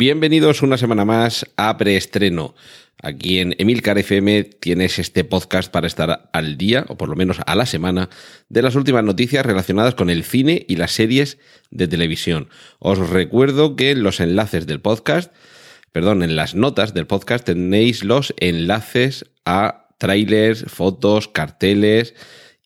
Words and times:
Bienvenidos 0.00 0.62
una 0.62 0.78
semana 0.78 1.04
más 1.04 1.44
a 1.58 1.76
Preestreno. 1.76 2.54
Aquí 3.02 3.38
en 3.38 3.54
Emilcar 3.58 3.98
FM 3.98 4.44
tienes 4.44 4.98
este 4.98 5.24
podcast 5.24 5.70
para 5.70 5.86
estar 5.86 6.30
al 6.32 6.56
día, 6.56 6.86
o 6.88 6.96
por 6.96 7.10
lo 7.10 7.16
menos 7.16 7.36
a 7.44 7.54
la 7.54 7.66
semana, 7.66 8.08
de 8.48 8.62
las 8.62 8.76
últimas 8.76 9.04
noticias 9.04 9.44
relacionadas 9.44 9.94
con 9.94 10.08
el 10.08 10.24
cine 10.24 10.64
y 10.66 10.76
las 10.76 10.92
series 10.92 11.36
de 11.70 11.86
televisión. 11.86 12.48
Os 12.78 13.10
recuerdo 13.10 13.76
que 13.76 13.90
en 13.90 14.02
los 14.02 14.20
enlaces 14.20 14.66
del 14.66 14.80
podcast, 14.80 15.34
perdón, 15.92 16.22
en 16.22 16.34
las 16.34 16.54
notas 16.54 16.94
del 16.94 17.06
podcast 17.06 17.44
tenéis 17.44 18.02
los 18.02 18.32
enlaces 18.38 19.26
a 19.44 19.88
trailers, 19.98 20.64
fotos, 20.66 21.28
carteles 21.28 22.14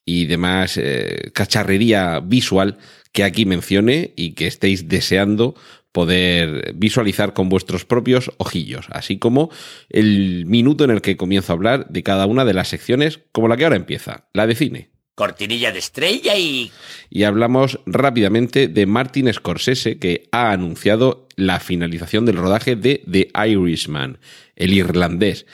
y 0.05 0.27
demás 0.27 0.77
eh, 0.77 1.32
cacharrería 1.34 2.20
visual 2.20 2.78
que 3.10 3.24
aquí 3.24 3.44
mencione 3.44 4.12
y 4.14 4.34
que 4.34 4.46
estéis 4.46 4.88
deseando 4.88 5.56
poder 5.94 6.74
visualizar 6.74 7.34
con 7.34 7.48
vuestros 7.48 7.84
propios 7.84 8.32
ojillos, 8.38 8.88
así 8.90 9.16
como 9.16 9.50
el 9.88 10.44
minuto 10.44 10.82
en 10.82 10.90
el 10.90 11.00
que 11.00 11.16
comienzo 11.16 11.52
a 11.52 11.54
hablar 11.54 11.86
de 11.88 12.02
cada 12.02 12.26
una 12.26 12.44
de 12.44 12.52
las 12.52 12.66
secciones, 12.66 13.20
como 13.30 13.46
la 13.46 13.56
que 13.56 13.62
ahora 13.62 13.76
empieza, 13.76 14.26
la 14.32 14.48
de 14.48 14.56
cine. 14.56 14.90
Cortinilla 15.14 15.70
de 15.70 15.78
estrella 15.78 16.36
y... 16.36 16.72
Y 17.10 17.22
hablamos 17.22 17.78
rápidamente 17.86 18.66
de 18.66 18.86
Martin 18.86 19.32
Scorsese, 19.32 20.00
que 20.00 20.28
ha 20.32 20.50
anunciado 20.50 21.28
la 21.36 21.60
finalización 21.60 22.26
del 22.26 22.38
rodaje 22.38 22.74
de 22.74 23.04
The 23.08 23.30
Irishman, 23.47 24.19
el 24.56 24.72
irlandés, 24.72 25.47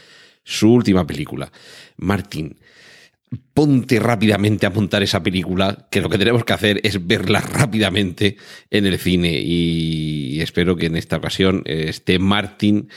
su 0.42 0.72
última 0.72 1.06
película. 1.06 1.52
Martin, 1.98 2.56
ponte 3.54 4.00
rápidamente 4.00 4.66
a 4.66 4.70
montar 4.70 5.04
esa 5.04 5.22
película, 5.22 5.86
que 5.90 6.00
lo 6.00 6.08
que 6.08 6.18
tenemos 6.18 6.44
que 6.44 6.52
hacer 6.52 6.80
es 6.82 7.06
verla 7.06 7.40
rápidamente 7.40 8.36
en 8.70 8.86
el 8.86 8.98
cine 8.98 9.40
y 9.40 10.40
espero 10.40 10.74
que 10.74 10.86
en 10.86 10.96
esta 10.96 11.18
ocasión 11.18 11.62
este 11.66 12.18
Martin 12.18 12.88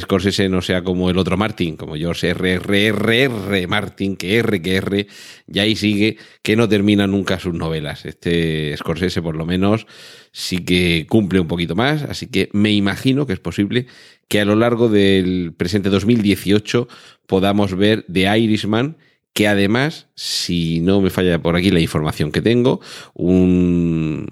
Scorsese 0.00 0.48
no 0.48 0.62
sea 0.62 0.84
como 0.84 1.10
el 1.10 1.18
otro 1.18 1.36
Martin, 1.36 1.76
como 1.76 1.96
George 1.96 2.28
R. 2.28 3.66
Martin, 3.66 4.16
que 4.16 4.36
R, 4.36 4.62
que 4.62 4.76
R, 4.76 5.06
y 5.52 5.58
ahí 5.58 5.74
sigue, 5.74 6.18
que 6.42 6.54
no 6.54 6.68
termina 6.68 7.08
nunca 7.08 7.40
sus 7.40 7.54
novelas. 7.54 8.06
Este 8.06 8.76
Scorsese 8.76 9.22
por 9.22 9.36
lo 9.36 9.44
menos 9.44 9.88
sí 10.30 10.58
que 10.58 11.06
cumple 11.08 11.40
un 11.40 11.48
poquito 11.48 11.74
más, 11.74 12.04
así 12.04 12.28
que 12.28 12.48
me 12.52 12.70
imagino 12.70 13.26
que 13.26 13.32
es 13.32 13.40
posible 13.40 13.86
que 14.28 14.40
a 14.40 14.44
lo 14.44 14.54
largo 14.54 14.88
del 14.88 15.52
presente 15.56 15.88
2018 15.88 16.86
podamos 17.26 17.74
ver 17.74 18.04
The 18.12 18.38
Irishman, 18.38 18.96
que 19.32 19.48
además, 19.48 20.08
si 20.14 20.80
no 20.80 21.00
me 21.00 21.10
falla 21.10 21.40
por 21.40 21.56
aquí 21.56 21.70
la 21.70 21.80
información 21.80 22.32
que 22.32 22.42
tengo, 22.42 22.80
un, 23.14 24.26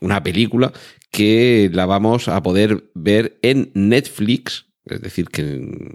una 0.00 0.22
película 0.22 0.72
que 1.10 1.70
la 1.72 1.86
vamos 1.86 2.28
a 2.28 2.42
poder 2.42 2.90
ver 2.94 3.38
en 3.42 3.70
Netflix, 3.74 4.66
es 4.86 5.00
decir, 5.00 5.28
que, 5.28 5.94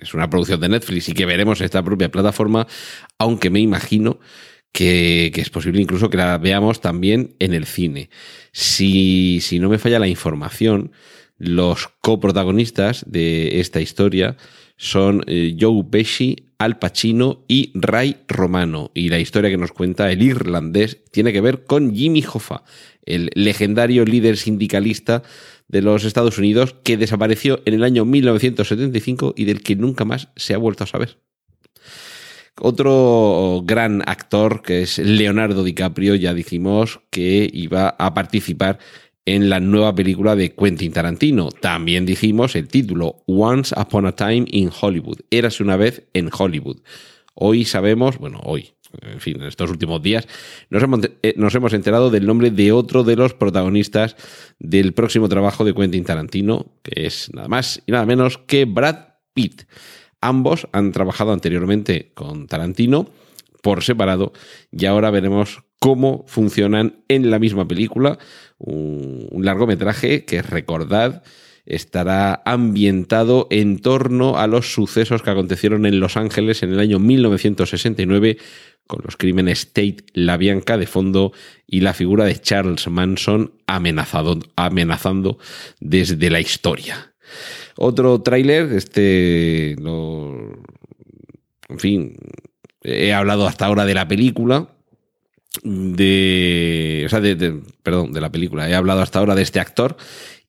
es 0.00 0.14
una 0.14 0.30
producción 0.30 0.60
de 0.60 0.68
Netflix 0.68 1.08
y 1.08 1.14
que 1.14 1.26
veremos 1.26 1.60
en 1.60 1.64
esta 1.64 1.82
propia 1.82 2.10
plataforma, 2.10 2.66
aunque 3.18 3.50
me 3.50 3.60
imagino 3.60 4.20
que, 4.72 5.30
que, 5.34 5.40
es 5.40 5.50
posible 5.50 5.82
incluso 5.82 6.08
que 6.08 6.16
la 6.16 6.38
veamos 6.38 6.80
también 6.80 7.34
en 7.40 7.52
el 7.52 7.66
cine. 7.66 8.10
Si, 8.52 9.40
si 9.42 9.58
no 9.58 9.68
me 9.68 9.78
falla 9.78 9.98
la 9.98 10.08
información, 10.08 10.92
los 11.38 11.88
coprotagonistas 12.00 13.04
de 13.08 13.60
esta 13.60 13.80
historia 13.80 14.36
son 14.82 15.22
eh, 15.28 15.56
Joe 15.58 15.84
Pesci, 15.84 16.48
Al 16.58 16.80
Pacino 16.80 17.44
y 17.46 17.70
Ray 17.72 18.16
Romano. 18.26 18.90
Y 18.94 19.10
la 19.10 19.20
historia 19.20 19.48
que 19.48 19.56
nos 19.56 19.70
cuenta 19.70 20.10
el 20.10 20.20
irlandés 20.22 21.04
tiene 21.12 21.32
que 21.32 21.40
ver 21.40 21.62
con 21.62 21.94
Jimmy 21.94 22.24
Hoffa, 22.24 22.64
el 23.06 23.30
legendario 23.34 24.04
líder 24.04 24.36
sindicalista 24.36 25.22
de 25.68 25.82
los 25.82 26.02
Estados 26.02 26.36
Unidos 26.36 26.74
que 26.82 26.96
desapareció 26.96 27.62
en 27.64 27.74
el 27.74 27.84
año 27.84 28.04
1975 28.04 29.34
y 29.36 29.44
del 29.44 29.62
que 29.62 29.76
nunca 29.76 30.04
más 30.04 30.30
se 30.34 30.52
ha 30.52 30.58
vuelto 30.58 30.82
a 30.82 30.88
saber. 30.88 31.16
Otro 32.60 33.62
gran 33.64 34.02
actor 34.06 34.62
que 34.62 34.82
es 34.82 34.98
Leonardo 34.98 35.62
DiCaprio, 35.62 36.16
ya 36.16 36.34
dijimos 36.34 37.00
que 37.10 37.48
iba 37.52 37.90
a 37.90 38.14
participar 38.14 38.80
en 39.24 39.48
la 39.48 39.60
nueva 39.60 39.94
película 39.94 40.34
de 40.36 40.54
Quentin 40.54 40.92
Tarantino. 40.92 41.50
También 41.50 42.06
dijimos 42.06 42.56
el 42.56 42.68
título, 42.68 43.22
Once 43.26 43.74
Upon 43.78 44.06
a 44.06 44.12
Time 44.12 44.44
in 44.48 44.70
Hollywood. 44.80 45.20
Érase 45.30 45.62
una 45.62 45.76
vez 45.76 46.08
en 46.12 46.30
Hollywood. 46.36 46.78
Hoy 47.34 47.64
sabemos, 47.64 48.18
bueno, 48.18 48.40
hoy, 48.44 48.74
en 49.00 49.20
fin, 49.20 49.40
en 49.40 49.46
estos 49.46 49.70
últimos 49.70 50.02
días, 50.02 50.26
nos 50.70 50.82
hemos, 50.82 51.00
eh, 51.22 51.34
nos 51.36 51.54
hemos, 51.54 51.72
enterado 51.72 52.10
del 52.10 52.26
nombre 52.26 52.50
de 52.50 52.72
otro 52.72 53.04
de 53.04 53.16
los 53.16 53.34
protagonistas 53.34 54.16
del 54.58 54.92
próximo 54.92 55.28
trabajo 55.28 55.64
de 55.64 55.74
Quentin 55.74 56.04
Tarantino, 56.04 56.66
que 56.82 57.06
es 57.06 57.32
nada 57.32 57.48
más 57.48 57.82
y 57.86 57.92
nada 57.92 58.04
menos 58.04 58.38
que 58.38 58.64
Brad 58.64 58.96
Pitt. 59.32 59.62
Ambos 60.20 60.68
han 60.72 60.92
trabajado 60.92 61.32
anteriormente 61.32 62.12
con 62.14 62.46
Tarantino 62.46 63.08
por 63.62 63.82
separado 63.82 64.32
y 64.70 64.86
ahora 64.86 65.10
veremos 65.10 65.62
cómo 65.82 66.24
funcionan 66.28 67.02
en 67.08 67.28
la 67.30 67.40
misma 67.40 67.66
película. 67.66 68.18
Un, 68.62 69.44
largometraje 69.44 70.24
que, 70.24 70.40
recordad, 70.40 71.22
estará 71.66 72.42
ambientado 72.44 73.48
en 73.50 73.80
torno 73.80 74.38
a 74.38 74.46
los 74.46 74.72
sucesos 74.72 75.22
que 75.22 75.30
acontecieron 75.30 75.84
en 75.84 76.00
Los 76.00 76.16
Ángeles 76.16 76.62
en 76.62 76.72
el 76.72 76.78
año 76.78 76.98
1969 76.98 78.38
con 78.86 79.00
los 79.04 79.16
crímenes 79.16 79.72
Tate, 79.72 80.04
la 80.12 80.36
Bianca 80.36 80.76
de 80.76 80.86
fondo 80.86 81.32
y 81.66 81.80
la 81.80 81.94
figura 81.94 82.24
de 82.24 82.40
Charles 82.40 82.88
Manson 82.88 83.52
amenazado, 83.66 84.38
amenazando 84.56 85.38
desde 85.80 86.30
la 86.30 86.40
historia. 86.40 87.12
Otro 87.76 88.20
tráiler, 88.22 88.72
este, 88.72 89.76
lo, 89.80 90.52
en 91.68 91.78
fin, 91.78 92.16
he 92.82 93.12
hablado 93.12 93.46
hasta 93.46 93.66
ahora 93.66 93.86
de 93.86 93.94
la 93.94 94.08
película, 94.08 94.68
de, 95.62 97.02
o 97.06 97.08
sea, 97.08 97.20
de, 97.20 97.60
perdón, 97.82 98.12
de 98.12 98.20
la 98.20 98.32
película, 98.32 98.68
he 98.68 98.74
hablado 98.74 99.00
hasta 99.00 99.18
ahora 99.18 99.34
de 99.34 99.42
este 99.42 99.60
actor 99.60 99.96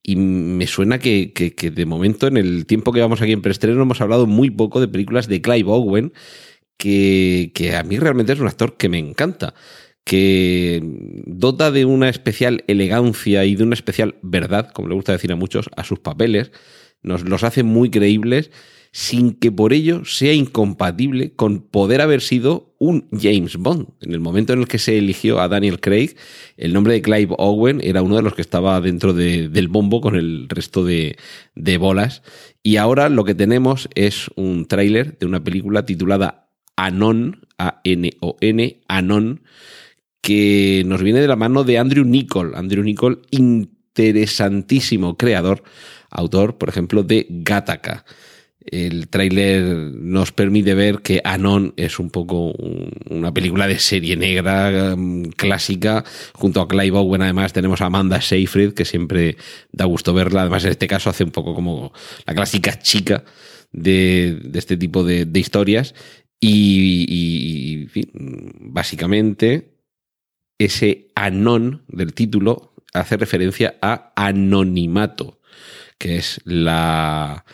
y 0.02 0.16
me 0.16 0.68
suena 0.68 1.00
que, 1.00 1.34
que, 1.34 1.56
que, 1.56 1.72
de 1.72 1.86
momento 1.86 2.28
en 2.28 2.38
el 2.38 2.66
tiempo 2.66 2.92
que 2.92 3.02
vamos 3.02 3.22
aquí 3.22 3.32
en 3.32 3.42
preestreno 3.42 3.82
hemos 3.82 4.02
hablado 4.02 4.28
muy 4.28 4.50
poco 4.50 4.80
de 4.82 4.88
películas 4.88 5.28
de 5.28 5.42
Clive 5.42 5.70
Owen, 5.70 6.14
que, 6.78 7.52
que 7.54 7.76
a 7.76 7.84
mí 7.84 7.98
realmente 8.00 8.34
es 8.34 8.40
un 8.40 8.48
actor 8.48 8.78
que 8.78 8.90
me 8.90 9.00
encanta 9.00 9.54
que 10.04 10.82
dota 11.26 11.72
de 11.72 11.86
una 11.86 12.10
especial 12.10 12.64
elegancia 12.68 13.46
y 13.46 13.56
de 13.56 13.64
una 13.64 13.74
especial 13.74 14.16
verdad, 14.22 14.70
como 14.72 14.90
le 14.90 14.96
gusta 14.96 15.14
decir 15.14 15.32
a 15.32 15.38
muchos, 15.38 15.70
a 15.78 15.84
sus 15.84 16.00
papeles, 16.00 16.52
nos 17.04 17.24
los 17.24 17.44
hace 17.44 17.64
muy 17.64 17.90
creíbles 17.90 18.52
sin 18.94 19.34
que 19.34 19.52
por 19.52 19.74
ello 19.74 20.06
sea 20.06 20.34
incompatible 20.34 21.34
con 21.34 21.62
poder 21.62 22.00
haber 22.00 22.22
sido 22.22 22.76
un 22.78 23.08
James 23.12 23.58
Bond. 23.58 23.88
En 24.02 24.14
el 24.14 24.20
momento 24.20 24.54
en 24.54 24.60
el 24.60 24.68
que 24.68 24.78
se 24.78 25.00
eligió 25.00 25.42
a 25.42 25.48
Daniel 25.48 25.80
Craig, 25.80 26.16
el 26.58 26.74
nombre 26.74 26.94
de 26.94 27.02
Clive 27.02 27.34
Owen 27.40 27.82
era 27.84 28.04
uno 28.04 28.18
de 28.18 28.22
los 28.22 28.36
que 28.36 28.44
estaba 28.44 28.80
dentro 28.82 29.14
de, 29.14 29.50
del 29.50 29.68
bombo 29.68 30.00
con 30.00 30.16
el 30.16 30.48
resto 30.48 30.86
de, 30.86 31.18
de 31.56 31.78
bolas. 31.80 32.22
Y 32.62 32.76
ahora 32.76 33.10
lo 33.10 33.24
que 33.24 33.34
tenemos 33.34 33.90
es 33.96 34.30
un 34.36 34.68
tráiler 34.68 35.18
de 35.18 35.26
una 35.26 35.44
película 35.44 35.88
titulada 35.88 36.52
Anon, 36.76 37.48
A-N-O-N, 37.58 38.82
Anon, 38.88 39.42
que 40.22 40.84
nos 40.86 41.02
viene 41.02 41.20
de 41.20 41.28
la 41.28 41.36
mano 41.36 41.64
de 41.64 41.80
Andrew 41.80 42.06
Nichol. 42.06 42.54
Andrew 42.54 42.84
Nichol, 42.84 43.24
interesantísimo 43.32 45.18
creador, 45.18 45.64
autor, 46.12 46.60
por 46.60 46.70
ejemplo, 46.70 47.02
de 47.02 47.26
Gattaca. 47.28 48.06
El 48.66 49.08
tráiler 49.10 49.64
nos 49.64 50.32
permite 50.32 50.74
ver 50.74 51.02
que 51.02 51.22
Anon 51.24 51.74
es 51.78 52.00
un 52.00 52.10
poco 52.10 52.54
una 53.10 53.34
película 53.34 53.68
de 53.68 53.80
serie 53.80 54.16
negra 54.16 54.94
um, 54.96 55.24
clásica. 55.26 56.04
Junto 56.34 56.62
a 56.62 56.68
Clive 56.68 56.98
Owen, 56.98 57.22
además, 57.22 57.54
tenemos 57.54 57.82
a 57.82 57.88
Amanda 57.88 58.22
Seyfried, 58.22 58.74
que 58.74 58.86
siempre 58.86 59.38
da 59.72 59.86
gusto 59.86 60.14
verla. 60.14 60.42
Además, 60.42 60.64
en 60.64 60.72
este 60.72 60.88
caso 60.88 61.10
hace 61.10 61.24
un 61.24 61.32
poco 61.32 61.54
como 61.54 61.92
la 62.26 62.34
clásica 62.34 62.80
chica 62.80 63.24
de, 63.72 64.40
este 64.54 64.78
tipo 64.78 65.04
de, 65.04 65.28
historias. 65.34 65.94
Y, 66.40 67.88
básicamente, 68.60 69.78
ese 70.58 71.08
Anon 71.16 71.84
del 71.88 72.14
título 72.14 72.74
hace 72.94 73.18
referencia 73.18 73.76
a 73.82 74.14
anonimato 74.16 75.40
que 75.98 76.18
es 76.18 76.42
la, 76.46 77.46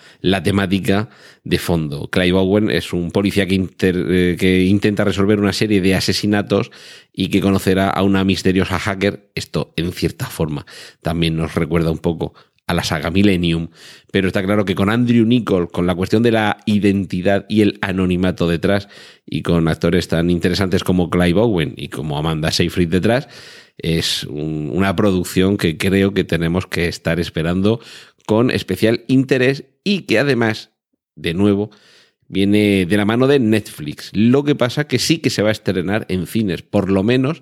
temática 0.44 1.10
de 1.44 1.58
fondo. 1.58 2.10
Clive 2.10 2.38
Owen 2.38 2.70
es 2.70 2.94
un 2.94 3.12
policía 3.12 3.48
que, 3.48 3.68
eh, 3.82 4.36
que 4.40 4.64
intenta 4.64 5.04
resolver 5.04 5.40
una 5.40 5.54
serie 5.54 5.82
de 5.82 5.96
asesinatos 5.96 6.72
y 7.14 7.30
que 7.30 7.42
conocerá 7.42 7.90
a 7.90 8.04
una 8.04 8.24
misteriosa 8.24 8.80
hacker. 8.80 9.30
Esto, 9.36 9.74
en 9.76 9.92
cierta 9.92 10.26
forma, 10.26 10.66
también 11.02 11.36
nos 11.36 11.56
recuerda 11.56 11.92
un 11.92 12.00
poco 12.00 12.34
a 12.70 12.76
la 12.76 12.84
saga 12.84 13.10
Millennium, 13.10 13.70
pero 14.12 14.28
está 14.28 14.44
claro 14.44 14.64
que 14.64 14.76
con 14.76 14.92
Andrew 14.92 15.26
Nichol, 15.26 15.72
con 15.72 15.88
la 15.88 15.96
cuestión 15.96 16.22
de 16.22 16.32
la 16.32 16.58
identidad 16.68 17.48
y 17.50 17.62
el 17.62 17.80
anonimato 17.82 18.48
detrás, 18.48 18.88
y 19.26 19.42
con 19.42 19.68
actores 19.68 20.08
tan 20.08 20.30
interesantes 20.30 20.84
como 20.84 21.10
Clive 21.10 21.40
Owen 21.40 21.74
y 21.76 21.88
como 21.88 22.20
Amanda 22.20 22.52
Seyfried 22.52 22.90
detrás, 22.90 23.28
es 23.80 24.24
una 24.26 24.96
producción 24.96 25.58
que 25.58 25.78
creo 25.78 26.14
que 26.14 26.24
tenemos 26.24 26.68
que 26.68 26.88
estar 26.88 27.20
esperando 27.20 27.80
con 28.30 28.52
especial 28.52 29.06
interés 29.08 29.64
y 29.84 30.02
que 30.02 30.20
además, 30.20 30.70
de 31.16 31.34
nuevo, 31.34 31.72
viene 32.28 32.86
de 32.86 32.96
la 32.96 33.04
mano 33.04 33.26
de 33.26 33.40
Netflix. 33.40 34.12
Lo 34.14 34.44
que 34.44 34.54
pasa 34.54 34.88
que 34.88 35.00
sí 35.00 35.18
que 35.18 35.32
se 35.32 35.42
va 35.42 35.50
a 35.50 35.52
estrenar 35.52 36.06
en 36.10 36.28
cines, 36.28 36.62
por 36.62 36.92
lo 36.92 37.02
menos 37.02 37.42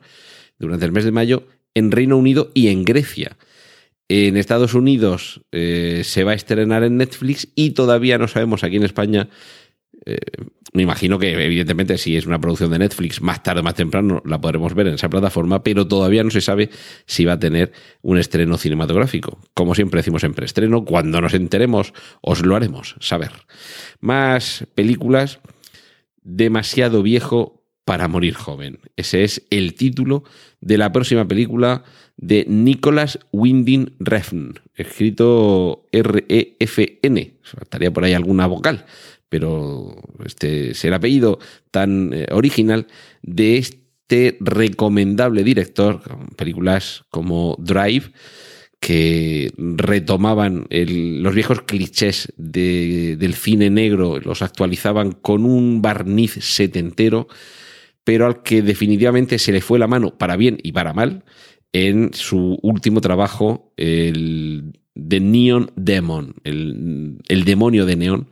durante 0.58 0.86
el 0.86 0.94
mes 0.94 1.04
de 1.04 1.12
mayo, 1.12 1.46
en 1.74 1.92
Reino 1.92 2.16
Unido 2.16 2.52
y 2.54 2.70
en 2.70 2.86
Grecia. 2.86 3.36
En 4.08 4.38
Estados 4.38 4.76
Unidos 4.76 5.42
eh, 5.52 6.04
se 6.06 6.24
va 6.24 6.32
a 6.32 6.36
estrenar 6.36 6.86
en 6.86 6.96
Netflix 6.96 7.50
y 7.54 7.72
todavía 7.72 8.18
no 8.18 8.30
sabemos 8.30 8.64
aquí 8.64 8.78
en 8.78 8.84
España 8.84 9.28
eh, 10.10 10.20
me 10.72 10.84
imagino 10.84 11.20
que, 11.20 11.32
evidentemente, 11.32 11.98
si 11.98 12.16
es 12.16 12.26
una 12.26 12.40
producción 12.40 12.72
de 12.72 12.80
Netflix, 12.80 13.22
más 13.22 13.44
tarde 13.44 13.60
o 13.60 13.64
más 13.64 13.76
temprano 13.76 14.22
la 14.26 14.40
podremos 14.40 14.74
ver 14.74 14.88
en 14.88 14.94
esa 14.94 15.10
plataforma, 15.10 15.64
pero 15.64 15.86
todavía 15.86 16.24
no 16.24 16.32
se 16.32 16.40
sabe 16.40 16.70
si 17.06 17.26
va 17.26 17.34
a 17.34 17.40
tener 17.40 17.74
un 18.02 18.18
estreno 18.18 18.58
cinematográfico. 18.58 19.38
Como 19.54 19.76
siempre 19.76 20.00
decimos 20.00 20.24
en 20.24 20.34
preestreno, 20.34 20.86
cuando 20.86 21.20
nos 21.20 21.34
enteremos, 21.34 21.94
os 22.22 22.46
lo 22.46 22.56
haremos 22.56 22.96
saber. 23.02 23.32
Más 24.00 24.66
películas, 24.76 25.40
demasiado 26.22 27.04
viejo 27.04 27.66
para 27.84 28.08
morir 28.08 28.36
joven. 28.36 28.80
Ese 28.96 29.26
es 29.26 29.46
el 29.50 29.74
título 29.74 30.24
de 30.62 30.78
la 30.78 30.94
próxima 30.94 31.28
película 31.28 31.84
de 32.16 32.46
Nicholas 32.48 33.20
Winding 33.32 33.94
Refn, 34.00 34.60
escrito 34.76 35.86
R-E-F-N. 35.92 37.34
Estaría 37.62 37.92
por 37.92 38.04
ahí 38.04 38.14
alguna 38.14 38.48
vocal 38.48 38.86
pero 39.30 39.96
este 40.26 40.72
es 40.72 40.86
el 40.86 40.94
apellido 40.94 41.40
tan 41.72 42.14
eh, 42.14 42.28
original 42.32 42.88
de 43.22 43.58
este 43.58 44.38
recomendable 44.40 45.44
director, 45.44 46.02
películas 46.36 47.04
como 47.10 47.56
Drive, 47.60 48.12
que 48.80 49.52
retomaban 49.58 50.68
los 50.70 51.36
viejos 51.36 51.64
clichés 51.64 52.32
del 52.38 53.34
cine 53.34 53.70
negro, 53.70 54.20
los 54.20 54.42
actualizaban 54.42 55.12
con 55.12 55.46
un 55.46 55.82
barniz 55.82 56.38
setentero, 56.42 57.28
pero 58.04 58.28
al 58.28 58.44
que 58.44 58.62
definitivamente 58.62 59.40
se 59.40 59.52
le 59.52 59.62
fue 59.62 59.80
la 59.80 59.88
mano 59.88 60.18
para 60.18 60.38
bien 60.38 60.60
y 60.62 60.72
para 60.72 60.94
mal 60.94 61.26
en 61.74 62.14
su 62.14 62.58
último 62.62 63.02
trabajo, 63.02 63.74
el 63.78 64.80
The 64.96 65.20
Neon 65.20 65.72
Demon, 65.76 66.36
el, 66.44 67.18
el 67.28 67.44
demonio 67.44 67.86
de 67.86 67.96
neón, 67.96 68.30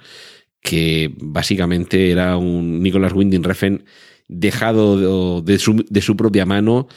que 0.66 1.14
básicamente 1.18 2.12
era 2.12 2.38
un 2.38 2.82
Nicholas 2.82 3.14
Winding 3.14 3.44
Refn 3.44 3.86
dejado 4.28 5.42
de 5.44 5.60
su, 5.60 6.18
propia 6.18 6.48
mano, 6.48 6.88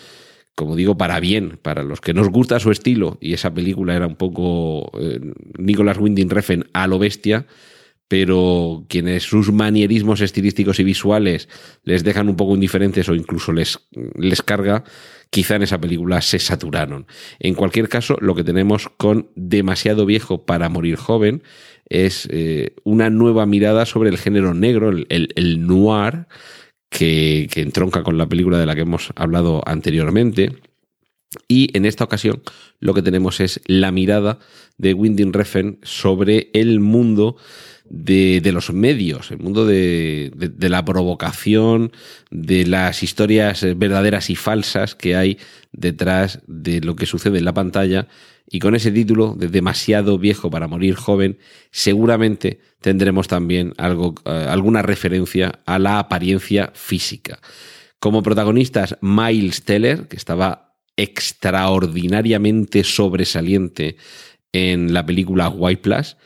como 0.54 0.74
digo, 0.74 0.96
para 0.96 1.20
bien, 1.20 1.58
para 1.60 1.84
los 1.84 2.00
que 2.00 2.14
nos 2.14 2.30
gusta 2.30 2.58
su 2.60 2.70
estilo, 2.70 3.18
y 3.20 3.34
esa 3.34 3.52
película 3.52 3.94
era 3.94 4.06
un 4.06 4.16
poco 4.16 4.90
eh, 4.98 5.20
Nicholas 5.58 5.98
Winding 5.98 6.30
Refn 6.30 6.64
a 6.72 6.86
lo 6.86 6.98
bestia, 6.98 7.46
pero 8.08 8.86
quienes 8.88 9.24
sus 9.24 9.52
manierismos 9.52 10.22
estilísticos 10.22 10.80
y 10.80 10.84
visuales 10.84 11.50
les 11.84 12.04
dejan 12.04 12.30
un 12.30 12.36
poco 12.36 12.54
indiferentes 12.54 13.06
o 13.10 13.14
incluso 13.14 13.52
les, 13.52 13.78
les 14.16 14.40
carga, 14.40 14.84
quizá 15.28 15.56
en 15.56 15.64
esa 15.64 15.78
película 15.78 16.22
se 16.22 16.38
saturaron. 16.38 17.06
En 17.38 17.52
cualquier 17.52 17.90
caso, 17.90 18.16
lo 18.20 18.34
que 18.34 18.44
tenemos 18.44 18.88
con 18.96 19.28
Demasiado 19.36 20.06
viejo 20.06 20.46
para 20.46 20.70
morir 20.70 20.96
joven 20.96 21.42
es 21.88 22.28
eh, 22.30 22.74
una 22.84 23.10
nueva 23.10 23.46
mirada 23.46 23.86
sobre 23.86 24.10
el 24.10 24.18
género 24.18 24.54
negro, 24.54 24.90
el, 24.90 25.66
noir, 25.66 26.26
que, 26.90 27.48
que, 27.50 27.60
entronca 27.60 28.02
con 28.02 28.18
la 28.18 28.28
película 28.28 28.58
de 28.58 28.66
la 28.66 28.74
que 28.74 28.82
hemos 28.82 29.10
hablado 29.16 29.62
anteriormente. 29.66 30.56
Y 31.46 31.76
en 31.76 31.84
esta 31.84 32.04
ocasión 32.04 32.42
lo 32.80 32.94
que 32.94 33.02
tenemos 33.02 33.40
es 33.40 33.60
la 33.66 33.92
mirada 33.92 34.38
de 34.78 34.94
Winding 34.94 35.32
Refn 35.32 35.78
sobre 35.82 36.50
el 36.54 36.80
mundo 36.80 37.36
de, 37.90 38.50
los 38.52 38.72
medios, 38.72 39.30
el 39.30 39.38
mundo 39.38 39.66
de, 39.66 40.32
la 40.58 40.84
provocación, 40.84 41.92
de 42.30 42.66
las 42.66 43.02
historias 43.02 43.64
verdaderas 43.76 44.30
y 44.30 44.36
falsas 44.36 44.94
que 44.94 45.16
hay 45.16 45.38
detrás 45.72 46.40
de 46.46 46.80
lo 46.80 46.96
que 46.96 47.06
sucede 47.06 47.38
en 47.38 47.44
la 47.44 47.54
pantalla. 47.54 48.08
Y 48.50 48.60
con 48.60 48.74
ese 48.74 48.90
título 48.90 49.34
de 49.36 49.48
demasiado 49.48 50.18
viejo 50.18 50.50
para 50.50 50.68
morir 50.68 50.94
joven, 50.94 51.38
seguramente 51.70 52.60
tendremos 52.80 53.28
también 53.28 53.74
algo, 53.76 54.14
eh, 54.24 54.30
alguna 54.30 54.80
referencia 54.80 55.60
a 55.66 55.78
la 55.78 55.98
apariencia 55.98 56.72
física. 56.74 57.40
Como 57.98 58.22
protagonistas, 58.22 58.96
Miles 59.00 59.64
Teller, 59.64 60.08
que 60.08 60.16
estaba 60.16 60.76
extraordinariamente 60.96 62.84
sobresaliente 62.84 63.96
en 64.52 64.94
la 64.94 65.04
película 65.04 65.48
White 65.48 65.82
Plus, 65.82 66.16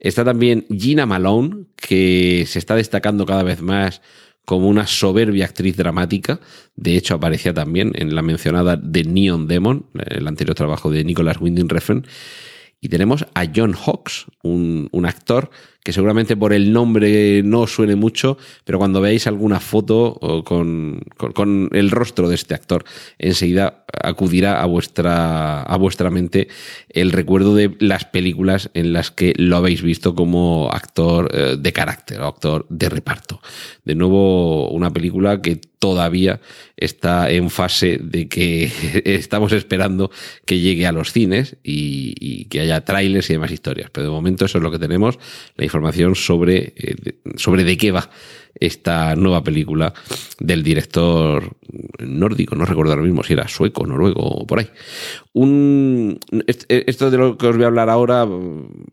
Está 0.00 0.24
también 0.24 0.66
Gina 0.70 1.04
Malone, 1.04 1.66
que 1.76 2.44
se 2.46 2.58
está 2.58 2.74
destacando 2.74 3.26
cada 3.26 3.42
vez 3.42 3.60
más 3.60 4.00
como 4.46 4.68
una 4.68 4.86
soberbia 4.86 5.44
actriz 5.44 5.76
dramática. 5.76 6.40
De 6.74 6.96
hecho, 6.96 7.14
aparecía 7.14 7.52
también 7.52 7.92
en 7.94 8.14
la 8.14 8.22
mencionada 8.22 8.80
The 8.80 9.04
Neon 9.04 9.46
Demon, 9.46 9.86
el 9.94 10.26
anterior 10.26 10.56
trabajo 10.56 10.90
de 10.90 11.04
Nicholas 11.04 11.38
Winding 11.40 11.68
Refn. 11.68 12.06
Y 12.80 12.88
tenemos 12.88 13.26
a 13.34 13.44
John 13.54 13.74
Hawkes, 13.74 14.24
un, 14.42 14.88
un 14.90 15.04
actor 15.04 15.50
que 15.82 15.92
seguramente 15.92 16.36
por 16.36 16.52
el 16.52 16.72
nombre 16.72 17.42
no 17.42 17.66
suene 17.66 17.96
mucho, 17.96 18.36
pero 18.64 18.78
cuando 18.78 19.00
veáis 19.00 19.26
alguna 19.26 19.60
foto 19.60 20.42
con, 20.44 21.00
con, 21.16 21.70
el 21.72 21.90
rostro 21.90 22.28
de 22.28 22.34
este 22.34 22.54
actor, 22.54 22.84
enseguida 23.18 23.84
acudirá 24.02 24.60
a 24.60 24.66
vuestra, 24.66 25.62
a 25.62 25.76
vuestra 25.76 26.10
mente 26.10 26.48
el 26.88 27.12
recuerdo 27.12 27.54
de 27.54 27.76
las 27.80 28.04
películas 28.04 28.70
en 28.74 28.92
las 28.92 29.10
que 29.10 29.32
lo 29.36 29.56
habéis 29.56 29.82
visto 29.82 30.14
como 30.14 30.70
actor 30.70 31.30
eh, 31.32 31.56
de 31.58 31.72
carácter 31.72 32.20
o 32.20 32.26
actor 32.26 32.66
de 32.68 32.88
reparto. 32.88 33.40
De 33.90 33.96
nuevo, 33.96 34.70
una 34.70 34.92
película 34.92 35.42
que 35.42 35.56
todavía 35.56 36.40
está 36.76 37.28
en 37.28 37.50
fase 37.50 37.98
de 38.00 38.28
que 38.28 38.70
estamos 39.04 39.50
esperando 39.50 40.12
que 40.44 40.60
llegue 40.60 40.86
a 40.86 40.92
los 40.92 41.10
cines 41.10 41.56
y, 41.64 42.44
que 42.44 42.60
haya 42.60 42.84
trailers 42.84 43.28
y 43.30 43.32
demás 43.32 43.50
historias. 43.50 43.90
Pero 43.90 44.06
de 44.06 44.12
momento 44.12 44.44
eso 44.44 44.58
es 44.58 44.62
lo 44.62 44.70
que 44.70 44.78
tenemos. 44.78 45.18
La 45.56 45.64
información 45.64 46.14
sobre, 46.14 46.72
eh, 46.76 46.94
sobre 47.34 47.64
de 47.64 47.76
qué 47.76 47.90
va 47.90 48.08
esta 48.54 49.16
nueva 49.16 49.42
película 49.42 49.92
del 50.38 50.62
director 50.62 51.56
nórdico, 51.98 52.56
no 52.56 52.64
recuerdo 52.64 52.92
ahora 52.92 53.04
mismo 53.04 53.22
si 53.22 53.34
era 53.34 53.48
sueco, 53.48 53.86
noruego 53.86 54.20
o 54.22 54.46
por 54.46 54.58
ahí. 54.58 54.68
Un, 55.32 56.18
esto 56.68 57.10
de 57.10 57.18
lo 57.18 57.38
que 57.38 57.46
os 57.46 57.56
voy 57.56 57.64
a 57.64 57.68
hablar 57.68 57.90
ahora, 57.90 58.26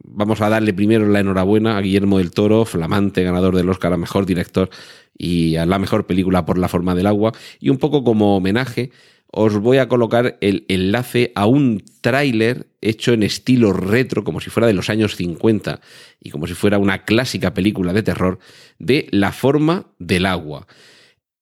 vamos 0.04 0.42
a 0.42 0.50
darle 0.50 0.74
primero 0.74 1.08
la 1.08 1.20
enhorabuena 1.20 1.78
a 1.78 1.82
Guillermo 1.82 2.20
del 2.20 2.32
Toro, 2.32 2.66
flamante 2.66 3.24
ganador 3.24 3.56
del 3.56 3.70
Oscar 3.70 3.94
a 3.94 3.98
Mejor 3.98 4.26
Director 4.26 4.70
y 5.18 5.56
a 5.56 5.66
la 5.66 5.80
Mejor 5.80 6.06
Película 6.06 6.46
por 6.46 6.58
La 6.58 6.68
Forma 6.68 6.96
del 6.96 7.08
Agua, 7.08 7.32
y 7.60 7.70
un 7.70 7.78
poco 7.78 8.04
como 8.04 8.38
homenaje 8.38 8.92
os 9.32 9.58
voy 9.58 9.78
a 9.78 9.88
colocar 9.88 10.38
el 10.42 10.66
enlace 10.68 11.32
a 11.36 11.46
un 11.46 11.84
tráiler 12.02 12.68
hecho 12.82 13.14
en 13.14 13.24
estilo 13.24 13.74
retro, 13.74 14.24
como 14.24 14.40
si 14.40 14.50
fuera 14.50 14.68
de 14.68 14.74
los 14.74 14.90
años 14.90 15.16
50 15.16 15.82
y 16.22 16.30
como 16.30 16.48
si 16.48 16.54
fuera 16.54 16.78
una 16.78 17.04
clásica 17.04 17.54
película 17.54 17.94
de 17.94 18.04
terror, 18.04 18.40
de 18.80 19.08
La 19.12 19.32
forma 19.32 19.88
del 20.00 20.26
agua. 20.26 20.68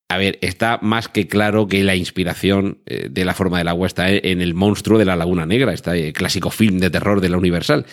A 0.08 0.18
ver, 0.18 0.38
está 0.42 0.80
más 0.82 1.08
que 1.08 1.28
claro 1.28 1.68
que 1.68 1.84
la 1.84 1.96
inspiración 1.96 2.80
eh, 2.86 3.08
de 3.10 3.26
La 3.26 3.34
forma 3.34 3.58
del 3.58 3.68
agua 3.68 3.88
está 3.88 4.10
en 4.10 4.42
el 4.42 4.54
monstruo 4.54 5.00
de 5.00 5.06
la 5.06 5.16
Laguna 5.16 5.46
Negra, 5.46 5.74
este 5.74 6.14
clásico 6.14 6.52
film 6.52 6.78
de 6.78 6.92
terror 6.92 7.22
de 7.22 7.30
la 7.30 7.38
Universal. 7.38 7.86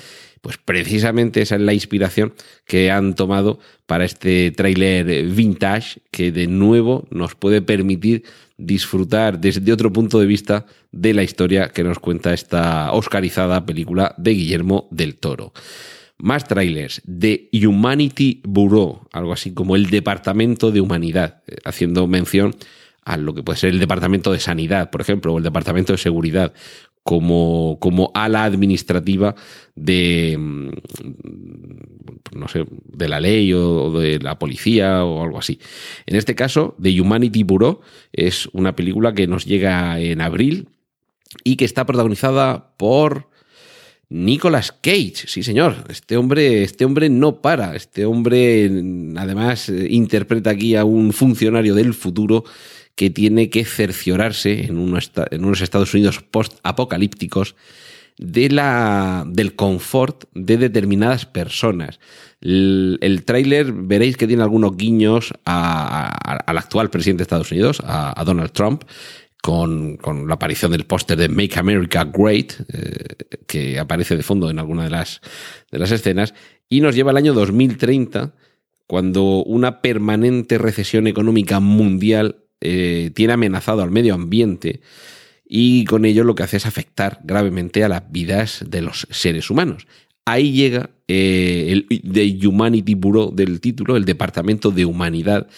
Pues 0.42 0.58
precisamente 0.58 1.40
esa 1.40 1.54
es 1.54 1.60
la 1.60 1.72
inspiración 1.72 2.34
que 2.66 2.90
han 2.90 3.14
tomado 3.14 3.60
para 3.86 4.04
este 4.04 4.50
tráiler 4.50 5.24
vintage 5.26 6.00
que 6.10 6.32
de 6.32 6.48
nuevo 6.48 7.06
nos 7.10 7.36
puede 7.36 7.62
permitir 7.62 8.24
disfrutar 8.64 9.38
desde 9.38 9.72
otro 9.72 9.92
punto 9.92 10.18
de 10.18 10.26
vista 10.26 10.66
de 10.90 11.14
la 11.14 11.22
historia 11.22 11.68
que 11.68 11.84
nos 11.84 11.98
cuenta 11.98 12.32
esta 12.32 12.92
oscarizada 12.92 13.64
película 13.64 14.14
de 14.18 14.32
Guillermo 14.32 14.88
del 14.90 15.16
Toro. 15.16 15.52
Más 16.18 16.46
trailers 16.46 17.02
de 17.04 17.48
Humanity 17.52 18.40
Bureau, 18.44 19.08
algo 19.12 19.32
así 19.32 19.52
como 19.52 19.76
el 19.76 19.90
Departamento 19.90 20.70
de 20.70 20.80
Humanidad, 20.80 21.42
eh, 21.46 21.56
haciendo 21.64 22.06
mención 22.06 22.54
a 23.04 23.16
lo 23.16 23.34
que 23.34 23.42
puede 23.42 23.58
ser 23.58 23.70
el 23.70 23.80
Departamento 23.80 24.32
de 24.32 24.38
Sanidad, 24.38 24.90
por 24.90 25.00
ejemplo, 25.00 25.32
o 25.32 25.38
el 25.38 25.44
Departamento 25.44 25.92
de 25.92 25.98
Seguridad, 25.98 26.52
como, 27.02 27.78
como 27.80 28.10
ala 28.14 28.44
administrativa 28.44 29.34
de, 29.74 30.36
mm, 30.38 30.70
no 32.34 32.48
sé, 32.48 32.64
de 32.84 33.08
la 33.08 33.20
ley 33.20 33.52
o 33.52 33.90
de 33.90 34.18
la 34.18 34.38
policía 34.38 35.04
o 35.04 35.22
algo 35.22 35.38
así. 35.38 35.58
En 36.06 36.16
este 36.16 36.34
caso, 36.34 36.76
The 36.80 37.00
Humanity 37.00 37.42
Bureau 37.42 37.80
es 38.12 38.48
una 38.52 38.76
película 38.76 39.14
que 39.14 39.26
nos 39.26 39.44
llega 39.44 39.98
en 40.00 40.20
abril 40.20 40.68
y 41.44 41.56
que 41.56 41.64
está 41.64 41.86
protagonizada 41.86 42.74
por 42.76 43.30
Nicolas 44.08 44.72
Cage, 44.72 45.26
sí 45.26 45.42
señor, 45.42 45.86
este 45.88 46.18
hombre, 46.18 46.62
este 46.62 46.84
hombre 46.84 47.08
no 47.08 47.40
para, 47.40 47.74
este 47.74 48.04
hombre 48.04 48.70
además 49.16 49.70
interpreta 49.70 50.50
aquí 50.50 50.76
a 50.76 50.84
un 50.84 51.14
funcionario 51.14 51.74
del 51.74 51.94
futuro 51.94 52.44
que 52.94 53.10
tiene 53.10 53.50
que 53.50 53.64
cerciorarse 53.64 54.66
en, 54.66 54.78
unos 54.78 55.60
Estados 55.60 55.94
Unidos 55.94 56.22
post-apocalípticos 56.30 57.54
de 58.18 58.48
del 59.26 59.56
confort 59.56 60.24
de 60.34 60.58
determinadas 60.58 61.26
personas. 61.26 61.98
El, 62.40 63.22
tráiler 63.24 63.72
veréis 63.72 64.16
que 64.16 64.26
tiene 64.26 64.42
algunos 64.42 64.76
guiños 64.76 65.32
al 65.44 66.58
actual 66.58 66.90
presidente 66.90 67.20
de 67.20 67.24
Estados 67.24 67.50
Unidos, 67.50 67.82
a, 67.84 68.22
Donald 68.24 68.52
Trump, 68.52 68.84
con, 69.40 69.98
la 70.28 70.34
aparición 70.34 70.72
del 70.72 70.84
póster 70.84 71.18
de 71.18 71.28
Make 71.28 71.58
America 71.58 72.04
Great, 72.04 72.52
eh, 72.72 73.16
que 73.46 73.78
aparece 73.78 74.16
de 74.16 74.22
fondo 74.22 74.50
en 74.50 74.58
alguna 74.58 74.84
de 74.84 74.90
las, 74.90 75.20
de 75.70 75.78
las 75.78 75.90
escenas, 75.90 76.34
y 76.68 76.80
nos 76.80 76.94
lleva 76.94 77.10
al 77.10 77.16
año 77.16 77.32
2030, 77.32 78.34
cuando 78.86 79.42
una 79.44 79.80
permanente 79.80 80.58
recesión 80.58 81.06
económica 81.06 81.60
mundial 81.60 82.41
eh, 82.62 83.10
tiene 83.14 83.34
amenazado 83.34 83.82
al 83.82 83.90
medio 83.90 84.14
ambiente 84.14 84.80
y 85.46 85.84
con 85.84 86.04
ello 86.04 86.24
lo 86.24 86.34
que 86.34 86.44
hace 86.44 86.56
es 86.56 86.66
afectar 86.66 87.20
gravemente 87.24 87.84
a 87.84 87.88
las 87.88 88.10
vidas 88.10 88.64
de 88.66 88.80
los 88.80 89.06
seres 89.10 89.50
humanos. 89.50 89.86
Ahí 90.24 90.52
llega 90.52 90.90
eh, 91.08 91.66
el 91.70 91.86
The 91.88 92.46
Humanity 92.46 92.94
Bureau 92.94 93.34
del 93.34 93.60
título, 93.60 93.96
el 93.96 94.04
Departamento 94.04 94.70
de 94.70 94.84
Humanidad, 94.84 95.48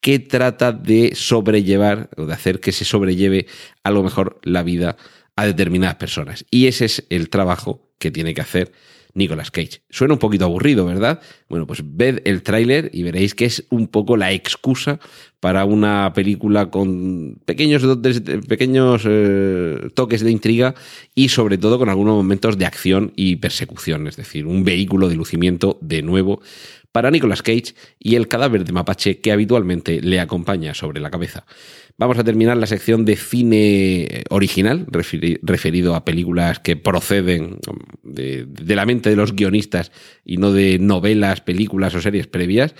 que 0.00 0.18
trata 0.18 0.72
de 0.72 1.14
sobrellevar 1.14 2.10
o 2.16 2.26
de 2.26 2.32
hacer 2.32 2.60
que 2.60 2.72
se 2.72 2.84
sobrelleve 2.84 3.46
a 3.82 3.90
lo 3.90 4.02
mejor 4.02 4.38
la 4.44 4.62
vida 4.62 4.96
a 5.36 5.46
determinadas 5.46 5.96
personas. 5.96 6.46
Y 6.50 6.66
ese 6.66 6.84
es 6.84 7.04
el 7.10 7.28
trabajo 7.28 7.90
que 7.98 8.10
tiene 8.10 8.34
que 8.34 8.40
hacer 8.40 8.72
Nicolas 9.14 9.50
Cage. 9.50 9.82
Suena 9.90 10.14
un 10.14 10.18
poquito 10.18 10.44
aburrido, 10.44 10.84
¿verdad? 10.84 11.20
Bueno, 11.48 11.66
pues 11.66 11.82
ved 11.84 12.20
el 12.24 12.42
tráiler 12.42 12.90
y 12.92 13.02
veréis 13.02 13.34
que 13.34 13.44
es 13.44 13.64
un 13.70 13.88
poco 13.88 14.16
la 14.16 14.32
excusa 14.32 14.98
para 15.40 15.64
una 15.64 16.12
película 16.14 16.70
con 16.70 17.40
pequeños, 17.44 17.82
pequeños 18.48 19.02
eh, 19.06 19.88
toques 19.94 20.22
de 20.22 20.30
intriga 20.30 20.74
y 21.14 21.28
sobre 21.28 21.58
todo 21.58 21.78
con 21.78 21.88
algunos 21.88 22.16
momentos 22.16 22.58
de 22.58 22.66
acción 22.66 23.12
y 23.14 23.36
persecución, 23.36 24.06
es 24.08 24.16
decir, 24.16 24.46
un 24.46 24.64
vehículo 24.64 25.08
de 25.08 25.16
lucimiento 25.16 25.78
de 25.80 26.02
nuevo 26.02 26.40
para 26.94 27.10
Nicolas 27.10 27.42
Cage 27.42 27.74
y 27.98 28.14
el 28.14 28.28
cadáver 28.28 28.64
de 28.64 28.70
mapache 28.70 29.18
que 29.18 29.32
habitualmente 29.32 30.00
le 30.00 30.20
acompaña 30.20 30.74
sobre 30.74 31.00
la 31.00 31.10
cabeza. 31.10 31.44
Vamos 31.98 32.16
a 32.18 32.22
terminar 32.22 32.56
la 32.56 32.68
sección 32.68 33.04
de 33.04 33.16
cine 33.16 34.22
original, 34.30 34.86
referido 35.42 35.96
a 35.96 36.04
películas 36.04 36.60
que 36.60 36.76
proceden 36.76 37.58
de, 38.04 38.46
la 38.76 38.86
mente 38.86 39.10
de 39.10 39.16
los 39.16 39.34
guionistas 39.34 39.90
y 40.24 40.36
no 40.36 40.52
de 40.52 40.78
novelas, 40.78 41.40
películas 41.40 41.96
o 41.96 42.00
series 42.00 42.28
previas, 42.28 42.76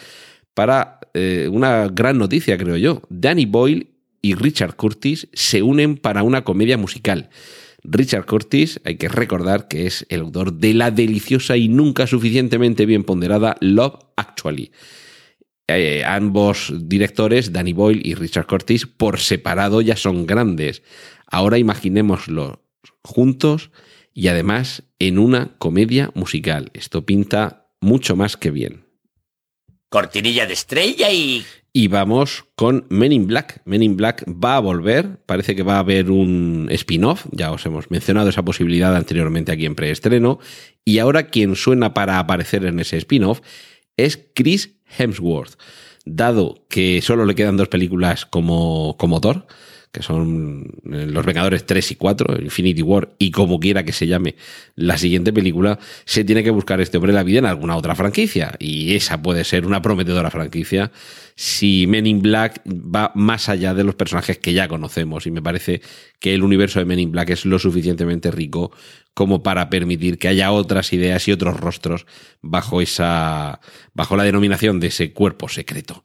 para 0.55 1.01
eh, 1.13 1.49
una 1.51 1.89
gran 1.89 2.17
noticia, 2.17 2.57
creo 2.57 2.77
yo. 2.77 3.03
Danny 3.09 3.47
Boyle 3.47 3.89
y 4.23 4.37
Richard 4.37 4.77
Curtis 4.77 5.27
se 5.33 5.61
unen 5.65 5.97
para 5.97 6.23
una 6.23 6.45
comedia 6.45 6.79
musical. 6.79 7.31
Richard 7.85 8.25
Curtis, 8.25 8.81
hay 8.85 8.97
que 8.97 9.09
recordar 9.09 9.69
que 9.69 9.87
es 9.87 10.07
el 10.09 10.21
autor 10.21 10.55
de 10.55 10.75
la 10.75 10.91
deliciosa 10.91 11.57
y 11.57 11.69
nunca 11.69 12.07
suficientemente 12.07 12.87
bien 12.87 13.05
ponderada 13.05 13.57
Love 13.61 13.99
Actually. 14.17 14.73
Eh, 15.67 16.03
ambos 16.05 16.73
directores, 16.75 17.53
Danny 17.53 17.73
Boyle 17.73 18.03
y 18.05 18.15
Richard 18.15 18.47
Curtis, 18.47 18.87
por 18.87 19.21
separado 19.21 19.81
ya 19.81 19.97
son 19.97 20.27
grandes. 20.27 20.83
Ahora 21.27 21.59
imaginémoslo 21.59 22.63
juntos 23.03 23.71
y 24.13 24.29
además 24.29 24.85
en 24.99 25.19
una 25.19 25.57
comedia 25.59 26.11
musical. 26.15 26.71
Esto 26.75 27.05
pinta 27.05 27.69
mucho 27.81 28.17
más 28.17 28.37
que 28.37 28.51
bien. 28.51 28.87
Cortinilla 29.89 30.47
de 30.47 30.55
estrella 30.55 31.11
y... 31.13 31.45
Y 31.77 31.89
vamos 31.89 32.45
con 32.55 32.87
Men 32.89 33.11
in 33.11 33.27
Black. 33.27 33.61
Men 33.65 33.83
in 33.83 33.97
Black 33.97 34.25
va 34.29 34.55
a 34.55 34.61
volver, 34.61 35.19
parece 35.27 35.57
que 35.57 35.65
va 35.65 35.75
a 35.75 35.81
haber 35.81 36.09
un 36.09 36.69
spin-off, 36.71 37.27
ya 37.33 37.51
os 37.51 37.67
hemos 37.67 37.91
mencionado 37.91 38.29
esa 38.29 38.45
posibilidad 38.45 38.95
anteriormente 38.95 39.51
aquí 39.51 39.67
en 39.67 39.75
preestreno, 39.75 40.39
y 40.85 41.01
ahora 41.01 41.25
quien 41.25 41.57
suena 41.57 41.93
para 41.93 42.21
aparecer 42.21 42.65
en 42.65 42.79
ese 42.79 42.97
spin-off 42.99 43.41
es 43.97 44.25
Chris 44.37 44.77
Hemsworth. 44.97 45.59
Dado 46.05 46.65
que 46.69 47.03
solo 47.03 47.27
le 47.27 47.35
quedan 47.35 47.57
dos 47.57 47.67
películas 47.67 48.25
como, 48.25 48.97
como 48.97 49.21
Thor, 49.21 49.49
que 49.95 50.03
son 50.03 50.67
eh, 50.93 51.07
Los 51.07 51.25
Vengadores 51.25 51.65
3 51.65 51.93
y 51.93 51.95
4, 51.95 52.43
Infinity 52.43 52.83
War, 52.83 53.15
y 53.17 53.31
como 53.31 53.61
quiera 53.61 53.85
que 53.85 53.93
se 53.93 54.09
llame 54.09 54.35
la 54.75 54.99
siguiente 54.99 55.33
película, 55.33 55.79
se 56.05 56.25
tiene 56.25 56.43
que 56.43 56.51
buscar 56.51 56.81
este 56.81 56.97
hombre 56.97 57.13
la 57.13 57.23
vida 57.23 57.39
en 57.39 57.47
alguna 57.47 57.77
otra 57.77 57.95
franquicia. 57.95 58.57
Y 58.59 58.97
esa 58.97 59.23
puede 59.23 59.45
ser 59.45 59.65
una 59.65 59.83
prometedora 59.83 60.33
franquicia 60.33 60.91
si 61.37 61.87
Men 61.87 62.09
in 62.09 62.23
Black 62.23 62.61
va 62.67 63.13
más 63.15 63.49
allá 63.49 63.73
de 63.73 63.85
los 63.85 63.95
personajes 63.95 64.37
que 64.39 64.53
ya 64.53 64.67
conocemos. 64.67 65.29
Y 65.29 65.31
me 65.31 65.43
parece 65.43 65.81
que 66.19 66.35
el 66.35 66.43
universo 66.43 66.81
de 66.81 66.87
Men 66.87 66.99
in 66.99 67.13
Black 67.13 67.31
es 67.31 67.45
lo 67.45 67.61
suficientemente 67.61 68.33
rico 68.33 68.73
como 69.15 69.45
para 69.45 69.71
permitir 69.71 70.19
que 70.19 70.27
haya 70.27 70.51
otras 70.51 70.93
ideas 70.93 71.29
y 71.29 71.33
otros 71.33 71.61
rostros 71.61 72.05
bajo 72.43 72.81
esa. 72.81 73.61
bajo 73.95 74.17
la 74.17 74.25
denominación 74.25 74.81
de 74.81 74.89
ese 74.89 75.13
cuerpo 75.13 75.49
secreto. 75.49 76.03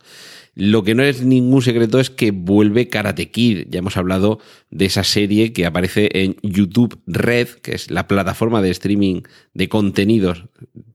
Lo 0.56 0.84
que 0.84 0.96
no 0.96 1.03
es 1.03 1.24
ningún 1.24 1.62
secreto 1.62 2.00
es 2.00 2.10
que 2.10 2.32
vuelve 2.32 2.89
Karate 2.89 3.32
Kid. 3.32 3.68
Ya 3.70 3.79
hemos 3.79 3.98
hablado 3.98 4.39
de 4.70 4.86
esa 4.86 5.03
serie 5.03 5.53
que 5.53 5.65
aparece 5.65 6.10
en 6.13 6.36
YouTube 6.41 7.00
Red, 7.08 7.50
que 7.62 7.74
es 7.75 7.91
la 7.91 8.08
plataforma 8.08 8.62
de 8.62 8.72
streaming 8.72 9.22
de 9.53 9.70
contenidos 9.70 10.46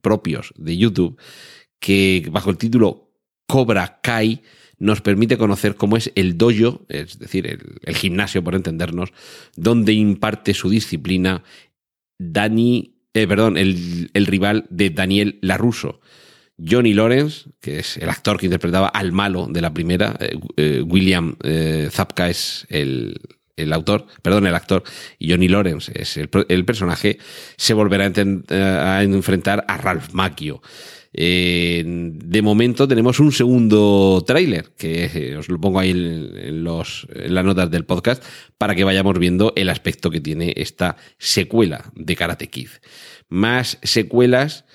propios 0.01 0.53
de 0.57 0.77
YouTube, 0.77 1.17
que 1.79 2.27
bajo 2.31 2.49
el 2.49 2.57
título 2.57 3.11
Cobra 3.47 3.99
Kai 4.01 4.41
nos 4.77 5.01
permite 5.01 5.37
conocer 5.37 5.75
cómo 5.75 5.97
es 5.97 6.11
el 6.15 6.37
dojo, 6.37 6.85
es 6.89 7.17
decir, 7.17 7.47
el, 7.81 7.95
gimnasio, 7.95 8.43
por 8.43 8.55
entendernos, 8.55 9.13
donde 9.55 9.93
imparte 9.93 10.53
su 10.53 10.69
disciplina 10.69 11.43
Dani, 12.19 12.97
eh, 13.13 13.27
perdón, 13.27 13.57
el, 13.57 14.09
el 14.13 14.25
rival 14.25 14.65
de 14.69 14.89
Daniel 14.89 15.39
Laruso 15.41 16.01
Johnny 16.57 16.93
Lawrence, 16.93 17.49
que 17.59 17.79
es 17.79 17.97
el 17.97 18.09
actor 18.09 18.37
que 18.37 18.45
interpretaba 18.45 18.87
al 18.87 19.11
malo 19.11 19.47
de 19.49 19.61
la 19.61 19.73
primera, 19.73 20.15
eh, 20.19 20.37
eh, 20.55 20.81
William 20.85 21.35
eh, 21.43 21.89
Zapka 21.91 22.29
es 22.29 22.65
el, 22.69 23.19
autor, 23.73 24.07
perdón, 24.21 24.47
el 24.47 24.55
actor, 24.55 24.83
y 25.19 25.31
Johnny 25.31 25.47
Lawrence 25.47 25.91
es 25.95 26.17
el, 26.17 26.65
personaje, 26.65 27.17
se 27.57 27.73
volverá 27.73 28.05
a, 28.05 29.03
enfrentar 29.03 29.65
a 29.67 29.77
Ralph 29.77 30.11
Macchio. 30.13 30.61
de 31.13 32.41
momento 32.41 32.87
tenemos 32.87 33.19
un 33.19 33.31
segundo 33.31 34.23
tráiler, 34.25 34.71
que 34.77 35.35
os 35.37 35.49
lo 35.49 35.59
pongo 35.59 35.79
ahí 35.79 35.91
en, 35.91 36.63
los, 36.63 37.07
en 37.13 37.33
las 37.33 37.45
notas 37.45 37.69
del 37.71 37.85
podcast, 37.85 38.23
para 38.57 38.75
que 38.75 38.83
vayamos 38.83 39.19
viendo 39.19 39.51
el 39.55 39.69
aspecto 39.69 40.09
que 40.09 40.21
tiene 40.21 40.53
esta 40.55 40.95
secuela 41.17 41.91
de 41.95 42.15
Karate 42.15 42.49
Kid. 42.49 42.69
Más 43.27 43.77
secuelas 43.83 44.65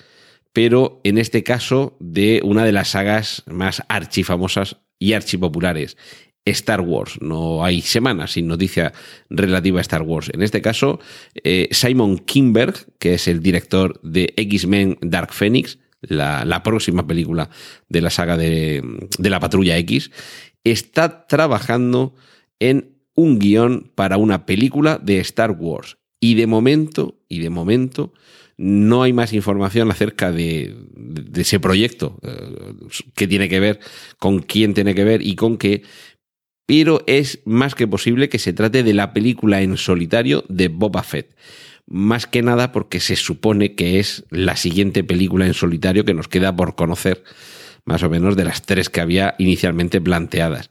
pero 0.53 1.01
en 1.03 1.17
este 1.17 1.43
caso 1.43 1.95
de 1.99 2.41
una 2.43 2.65
de 2.65 2.71
las 2.71 2.89
sagas 2.89 3.43
más 3.47 3.83
archifamosas 3.87 4.77
y 4.99 5.13
archipopulares, 5.13 5.97
Star 6.45 6.81
Wars. 6.81 7.19
No 7.21 7.63
hay 7.63 7.81
semanas 7.81 8.31
sin 8.31 8.47
noticia 8.47 8.93
relativa 9.29 9.79
a 9.79 9.81
Star 9.81 10.01
Wars. 10.01 10.29
En 10.33 10.41
este 10.41 10.61
caso, 10.61 10.99
eh, 11.43 11.67
Simon 11.71 12.17
Kinberg, 12.17 12.73
que 12.97 13.13
es 13.13 13.27
el 13.27 13.41
director 13.41 13.99
de 14.01 14.33
X-Men 14.35 14.97
Dark 15.01 15.33
Phoenix, 15.33 15.77
la, 16.01 16.63
próxima 16.63 17.05
película 17.05 17.49
de 17.89 18.01
la 18.01 18.09
saga 18.09 18.35
de, 18.35 18.81
de 19.19 19.29
la 19.29 19.39
Patrulla 19.39 19.77
X, 19.77 20.09
está 20.63 21.27
trabajando 21.27 22.15
en 22.59 22.95
un 23.13 23.37
guion 23.37 23.91
para 23.93 24.17
una 24.17 24.45
película 24.45 24.97
de 24.97 25.19
Star 25.19 25.51
Wars. 25.51 25.97
Y 26.19 26.35
de 26.35 26.47
momento, 26.47 27.19
y 27.27 27.39
de 27.39 27.49
momento, 27.49 28.13
no 28.61 29.01
hay 29.01 29.11
más 29.11 29.33
información 29.33 29.89
acerca 29.89 30.31
de, 30.31 30.75
ese 31.35 31.59
proyecto, 31.59 32.19
eh, 32.21 32.73
que 33.15 33.27
tiene 33.27 33.49
que 33.49 33.59
ver, 33.59 33.79
con 34.19 34.39
quién 34.39 34.75
tiene 34.75 34.93
que 34.93 35.03
ver 35.03 35.25
y 35.25 35.35
con 35.35 35.57
qué, 35.57 35.81
pero 36.67 37.03
es 37.07 37.39
más 37.43 37.73
que 37.73 37.87
posible 37.87 38.29
que 38.29 38.37
se 38.37 38.53
trate 38.53 38.83
de 38.83 38.93
la 38.93 39.13
película 39.13 39.63
en 39.63 39.77
solitario 39.77 40.45
de 40.47 40.67
Boba 40.67 41.01
Fett. 41.01 41.35
Más 41.87 42.27
que 42.27 42.43
nada 42.43 42.71
porque 42.71 42.99
se 42.99 43.15
supone 43.15 43.73
que 43.73 43.99
es 43.99 44.25
la 44.29 44.55
siguiente 44.55 45.03
película 45.03 45.47
en 45.47 45.55
solitario 45.55 46.05
que 46.05 46.13
nos 46.13 46.27
queda 46.27 46.55
por 46.55 46.75
conocer, 46.75 47.23
más 47.83 48.03
o 48.03 48.11
menos 48.11 48.35
de 48.35 48.45
las 48.45 48.61
tres 48.61 48.89
que 48.89 49.01
había 49.01 49.33
inicialmente 49.39 49.99
planteadas. 49.99 50.69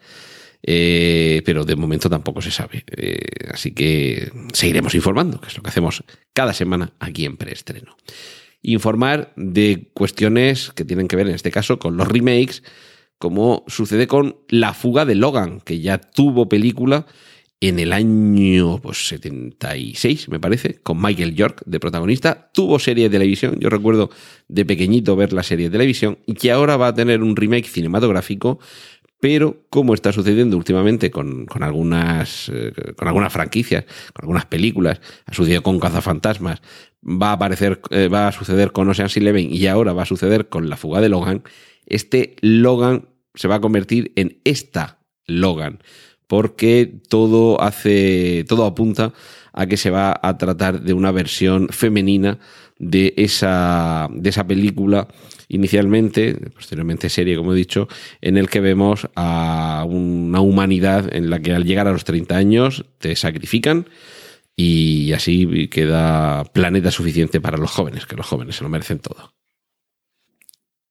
Eh, 0.62 1.42
pero 1.44 1.64
de 1.64 1.76
momento 1.76 2.10
tampoco 2.10 2.42
se 2.42 2.50
sabe. 2.50 2.84
Eh, 2.88 3.18
así 3.52 3.72
que 3.72 4.30
seguiremos 4.52 4.94
informando, 4.94 5.40
que 5.40 5.48
es 5.48 5.56
lo 5.56 5.62
que 5.62 5.70
hacemos 5.70 6.04
cada 6.32 6.52
semana 6.52 6.92
aquí 6.98 7.24
en 7.24 7.36
preestreno. 7.36 7.96
Informar 8.62 9.32
de 9.36 9.90
cuestiones 9.94 10.72
que 10.74 10.84
tienen 10.84 11.08
que 11.08 11.16
ver, 11.16 11.28
en 11.28 11.34
este 11.34 11.50
caso, 11.50 11.78
con 11.78 11.96
los 11.96 12.08
remakes, 12.08 12.62
como 13.18 13.64
sucede 13.66 14.06
con 14.06 14.36
La 14.48 14.74
fuga 14.74 15.04
de 15.04 15.14
Logan, 15.14 15.60
que 15.60 15.80
ya 15.80 15.98
tuvo 15.98 16.48
película 16.48 17.06
en 17.60 17.78
el 17.78 17.92
año 17.92 18.78
pues, 18.80 19.06
76, 19.08 20.30
me 20.30 20.40
parece, 20.40 20.76
con 20.82 21.00
Michael 21.00 21.34
York 21.34 21.62
de 21.66 21.78
protagonista. 21.78 22.50
Tuvo 22.54 22.78
serie 22.78 23.04
de 23.04 23.10
televisión, 23.10 23.58
yo 23.60 23.68
recuerdo 23.68 24.10
de 24.48 24.64
pequeñito 24.64 25.14
ver 25.16 25.34
la 25.34 25.42
serie 25.42 25.66
de 25.66 25.72
televisión, 25.72 26.18
y 26.26 26.34
que 26.34 26.50
ahora 26.50 26.78
va 26.78 26.88
a 26.88 26.94
tener 26.94 27.22
un 27.22 27.36
remake 27.36 27.68
cinematográfico 27.68 28.58
pero 29.20 29.64
como 29.68 29.94
está 29.94 30.12
sucediendo 30.12 30.56
últimamente 30.56 31.10
con, 31.10 31.46
algunas, 31.60 32.50
eh, 32.52 32.72
con 32.96 33.06
algunas 33.06 33.32
franquicias, 33.32 33.84
con 34.14 34.24
algunas 34.24 34.46
películas, 34.46 35.00
ha 35.26 35.34
sucedido 35.34 35.62
con 35.62 35.78
Cazafantasmas, 35.78 36.62
va 37.04 37.30
a 37.30 37.32
aparecer, 37.32 37.80
eh, 37.90 38.08
va 38.08 38.28
a 38.28 38.32
suceder 38.32 38.72
con 38.72 38.88
Ocean's 38.88 39.16
Eleven 39.16 39.52
y 39.52 39.66
ahora 39.66 39.92
va 39.92 40.02
a 40.02 40.06
suceder 40.06 40.48
con 40.48 40.70
la 40.70 40.76
fuga 40.76 41.00
de 41.00 41.10
Logan, 41.10 41.42
este 41.86 42.36
Logan 42.40 43.08
se 43.34 43.46
va 43.46 43.56
a 43.56 43.60
convertir 43.60 44.12
en 44.16 44.38
esta 44.44 44.98
Logan, 45.26 45.82
porque 46.26 47.00
todo 47.08 47.60
hace, 47.60 48.44
todo 48.48 48.64
apunta 48.64 49.12
a 49.52 49.66
que 49.66 49.76
se 49.76 49.90
va 49.90 50.18
a 50.22 50.38
tratar 50.38 50.80
de 50.80 50.92
una 50.94 51.10
versión 51.12 51.68
femenina 51.68 52.38
de 52.78 53.12
esa, 53.16 54.08
de 54.12 54.30
esa 54.30 54.46
película 54.46 55.08
inicialmente, 55.50 56.34
posteriormente 56.54 57.08
serie, 57.08 57.36
como 57.36 57.52
he 57.52 57.56
dicho, 57.56 57.88
en 58.20 58.38
el 58.38 58.48
que 58.48 58.60
vemos 58.60 59.08
a 59.16 59.84
una 59.86 60.40
humanidad 60.40 61.14
en 61.14 61.28
la 61.28 61.40
que 61.40 61.52
al 61.52 61.64
llegar 61.64 61.88
a 61.88 61.92
los 61.92 62.04
30 62.04 62.36
años 62.36 62.84
te 62.98 63.14
sacrifican 63.16 63.88
y 64.56 65.12
así 65.12 65.68
queda 65.68 66.44
planeta 66.44 66.90
suficiente 66.90 67.40
para 67.40 67.58
los 67.58 67.70
jóvenes, 67.70 68.06
que 68.06 68.16
los 68.16 68.26
jóvenes 68.26 68.56
se 68.56 68.62
lo 68.62 68.70
merecen 68.70 69.00
todo. 69.00 69.34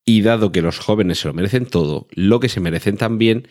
Y 0.05 0.21
dado 0.21 0.51
que 0.51 0.61
los 0.61 0.79
jóvenes 0.79 1.19
se 1.19 1.29
lo 1.29 1.33
merecen 1.33 1.65
todo, 1.65 2.07
lo 2.11 2.39
que 2.39 2.49
se 2.49 2.59
merecen 2.59 2.97
también 2.97 3.47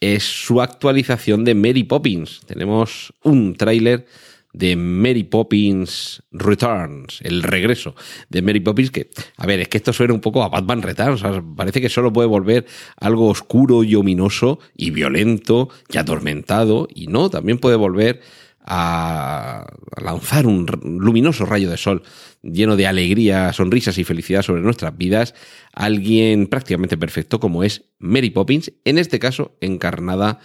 es 0.00 0.24
su 0.24 0.60
actualización 0.60 1.44
de 1.44 1.54
Mary 1.54 1.84
Poppins. 1.84 2.40
Tenemos 2.46 3.12
un 3.22 3.54
tráiler 3.54 4.06
de 4.52 4.76
Mary 4.76 5.24
Poppins 5.24 6.22
Returns, 6.32 7.20
el 7.22 7.42
regreso 7.42 7.94
de 8.28 8.42
Mary 8.42 8.60
Poppins, 8.60 8.90
que, 8.90 9.10
a 9.36 9.46
ver, 9.46 9.60
es 9.60 9.68
que 9.68 9.78
esto 9.78 9.92
suena 9.92 10.14
un 10.14 10.20
poco 10.20 10.42
a 10.42 10.48
Batman 10.48 10.82
Returns, 10.82 11.22
parece 11.56 11.80
que 11.80 11.88
solo 11.88 12.12
puede 12.12 12.28
volver 12.28 12.66
algo 12.96 13.28
oscuro 13.28 13.84
y 13.84 13.94
ominoso 13.94 14.58
y 14.76 14.90
violento 14.90 15.68
y 15.88 15.98
atormentado, 15.98 16.88
y 16.94 17.06
no, 17.06 17.30
también 17.30 17.58
puede 17.58 17.76
volver 17.76 18.20
a 18.62 19.66
lanzar 20.00 20.46
un 20.46 20.66
luminoso 20.82 21.46
rayo 21.46 21.70
de 21.70 21.76
sol 21.76 22.02
lleno 22.42 22.76
de 22.76 22.86
alegría, 22.86 23.52
sonrisas 23.52 23.98
y 23.98 24.04
felicidad 24.04 24.42
sobre 24.42 24.62
nuestras 24.62 24.96
vidas, 24.96 25.34
alguien 25.72 26.46
prácticamente 26.46 26.96
perfecto 26.96 27.40
como 27.40 27.64
es 27.64 27.84
Mary 27.98 28.30
Poppins, 28.30 28.72
en 28.84 28.98
este 28.98 29.18
caso 29.18 29.56
encarnada 29.60 30.40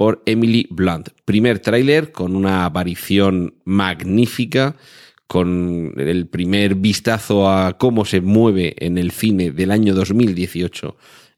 por 0.00 0.22
Emily 0.24 0.66
Blunt. 0.70 1.10
Primer 1.26 1.58
tráiler 1.58 2.10
con 2.10 2.34
una 2.34 2.64
aparición 2.64 3.52
magnífica, 3.66 4.76
con 5.26 5.92
el 5.98 6.26
primer 6.26 6.76
vistazo 6.76 7.50
a 7.50 7.76
cómo 7.76 8.06
se 8.06 8.22
mueve 8.22 8.76
en 8.78 8.96
el 8.96 9.10
cine 9.10 9.50
del 9.50 9.70
año 9.70 9.92
2018 9.92 10.96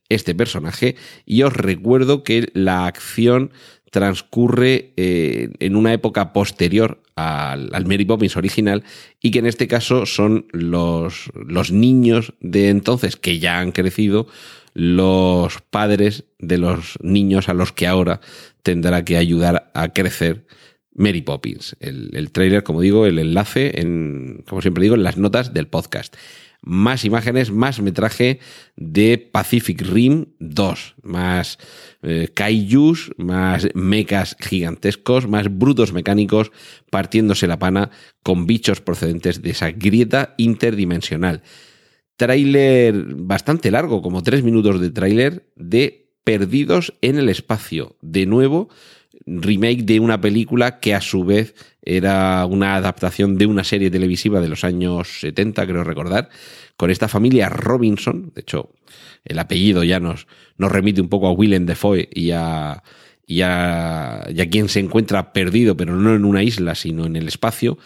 este 0.09 0.37
personaje. 0.37 0.95
Y 1.27 1.43
os 1.43 1.53
recuerdo 1.53 2.23
que 2.23 2.53
la 2.55 2.87
acción 2.87 3.51
transcurre 3.91 4.93
eh, 4.97 5.51
en 5.59 5.75
una 5.75 5.93
época 5.93 6.33
posterior 6.33 7.03
al, 7.17 7.85
Mary 7.85 8.05
Poppins 8.05 8.37
original 8.37 8.85
y 9.21 9.33
que 9.33 9.41
en 9.41 9.47
este 9.47 9.67
caso 9.67 10.07
son 10.07 10.47
los, 10.53 11.33
los 11.35 11.73
niños 11.73 12.33
de 12.39 12.69
entonces 12.69 13.17
que 13.17 13.41
ya 13.41 13.59
han 13.59 13.73
crecido 13.73 14.29
los 14.75 15.61
padres 15.61 16.25
de 16.39 16.59
los 16.59 16.99
niños 17.03 17.49
a 17.49 17.55
los 17.55 17.73
que 17.73 17.87
ahora 17.87 18.21
tendrá 18.63 19.05
que 19.05 19.17
ayudar 19.17 19.71
a 19.75 19.93
crecer 19.93 20.47
Mary 20.95 21.23
Poppins. 21.23 21.77
El, 21.81 22.11
el 22.15 22.31
trailer, 22.33 22.63
como 22.63 22.81
digo, 22.81 23.07
el 23.07 23.19
enlace, 23.19 23.81
en, 23.81 24.45
como 24.49 24.63
siempre 24.63 24.83
digo, 24.83 24.95
en 24.95 25.03
las 25.03 25.17
notas 25.17 25.55
del 25.55 25.67
podcast. 25.67 26.17
Más 26.65 27.05
imágenes, 27.05 27.51
más 27.51 27.81
metraje 27.81 28.39
de 28.77 29.19
Pacific 29.19 29.83
Rim 29.83 30.27
2, 30.39 30.95
más 31.03 31.59
eh, 32.03 32.29
kaijus, 32.33 33.11
más 33.17 33.69
mechas 33.75 34.37
gigantescos, 34.39 35.27
más 35.27 35.47
brutos 35.51 35.93
mecánicos 35.93 36.53
partiéndose 36.89 37.49
la 37.49 37.59
pana 37.59 37.91
con 38.23 38.47
bichos 38.47 38.81
procedentes 38.81 39.43
de 39.43 39.51
esa 39.51 39.73
grieta 39.73 40.35
interdimensional. 40.37 41.43
Tráiler 42.23 42.95
bastante 43.17 43.73
largo, 43.73 44.01
como 44.01 44.23
tres 44.23 44.45
minutos 44.45 44.81
de 44.81 44.91
tráiler 44.91 45.49
de 45.57 46.07
Perdidos 46.23 46.95
en 47.01 47.19
el 47.19 47.29
espacio. 47.29 47.97
De 48.01 48.27
nuevo, 48.27 48.69
remake 49.27 49.83
de 49.83 49.99
una 49.99 50.21
película 50.21 50.79
que 50.79 50.95
a 50.95 51.01
su 51.01 51.25
vez 51.25 51.57
era 51.83 52.47
una 52.47 52.77
adaptación 52.77 53.39
de 53.39 53.47
una 53.47 53.65
serie 53.65 53.91
televisiva 53.91 54.41
de 54.41 54.47
los 54.47 54.63
años 54.63 55.19
70, 55.19 55.67
creo 55.67 55.83
recordar, 55.83 56.29
con 56.77 56.93
esta 56.93 57.09
familia 57.09 57.49
Robinson. 57.49 58.31
De 58.37 58.43
hecho, 58.43 58.71
el 59.25 59.41
apellido 59.41 59.83
ya 59.83 59.99
nos, 59.99 60.29
nos 60.59 60.71
remite 60.71 61.01
un 61.01 61.09
poco 61.09 61.27
a 61.27 61.33
Willem 61.33 61.67
Dafoe 61.67 62.09
y 62.15 62.31
a, 62.31 62.85
y 63.27 63.41
a, 63.41 64.29
y 64.33 64.41
a 64.41 64.49
quien 64.49 64.69
se 64.69 64.79
encuentra 64.79 65.33
perdido, 65.33 65.77
pero 65.77 65.97
no 65.97 66.15
en 66.15 66.25
una 66.25 66.45
isla, 66.45 66.77
sino 66.77 67.05
en 67.05 67.17
el 67.17 67.27
espacio. 67.27 67.79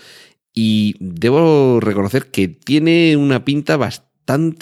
Y 0.53 0.95
debo 1.01 1.81
reconocer 1.81 2.27
que 2.27 2.49
tiene 2.49 3.17
una 3.17 3.43
pinta 3.43 3.79
bastante, 3.79 4.06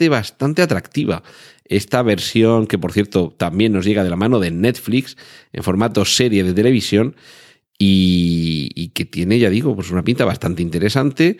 bastante 0.08 0.62
atractiva 0.62 1.22
esta 1.64 2.02
versión 2.02 2.66
que 2.66 2.78
por 2.78 2.92
cierto 2.92 3.34
también 3.36 3.72
nos 3.72 3.84
llega 3.84 4.04
de 4.04 4.10
la 4.10 4.16
mano 4.16 4.38
de 4.38 4.50
Netflix 4.50 5.16
en 5.52 5.62
formato 5.62 6.04
serie 6.04 6.44
de 6.44 6.52
televisión 6.52 7.16
y, 7.76 8.88
que 8.94 9.04
tiene, 9.04 9.38
ya 9.38 9.50
digo, 9.50 9.74
pues 9.74 9.90
una 9.90 10.04
pinta 10.04 10.24
bastante 10.24 10.62
interesante 10.62 11.38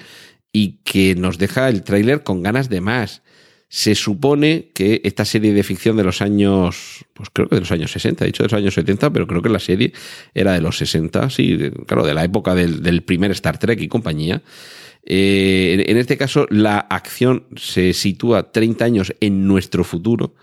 y 0.53 0.81
que 0.85 1.15
nos 1.15 1.39
deja 1.39 1.69
el 1.69 1.83
tráiler 1.85 2.23
con 2.23 2.43
ganas 2.43 2.69
de 2.69 2.81
más. 2.81 3.23
Se 3.69 3.95
supone 3.95 4.71
que 4.75 5.01
esta 5.05 5.25
serie 5.25 5.53
de 5.53 5.63
ficción 5.63 5.97
de 5.97 6.05
los 6.05 6.23
años, 6.23 7.05
pues 7.13 7.29
creo 7.33 7.49
que 7.49 7.57
de 7.57 7.61
los 7.61 7.73
años 7.73 7.93
60, 7.93 8.25
he 8.25 8.27
dicho 8.27 8.43
de 8.43 8.49
los 8.49 8.59
años 8.59 8.75
70, 8.75 9.13
pero 9.13 9.27
creo 9.27 9.43
que 9.43 9.49
la 9.49 9.59
serie 9.59 9.93
era 10.35 10.53
de 10.53 10.61
los 10.61 10.77
60, 10.79 11.31
sí, 11.31 11.71
claro, 11.87 12.05
de 12.05 12.15
la 12.15 12.25
época 12.25 12.55
del 12.55 13.03
primer 13.03 13.31
Star 13.31 13.59
Trek 13.59 13.81
y 13.81 13.89
compañía. 13.89 14.43
Eh, 15.07 15.85
en 15.87 15.97
este 15.97 16.17
caso, 16.17 16.47
la 16.51 16.79
acción 16.79 17.47
se 17.57 17.93
sitúa 17.93 18.53
30 18.53 18.85
años 18.85 19.15
en 19.21 19.47
nuestro 19.47 19.85
futuro, 19.85 20.35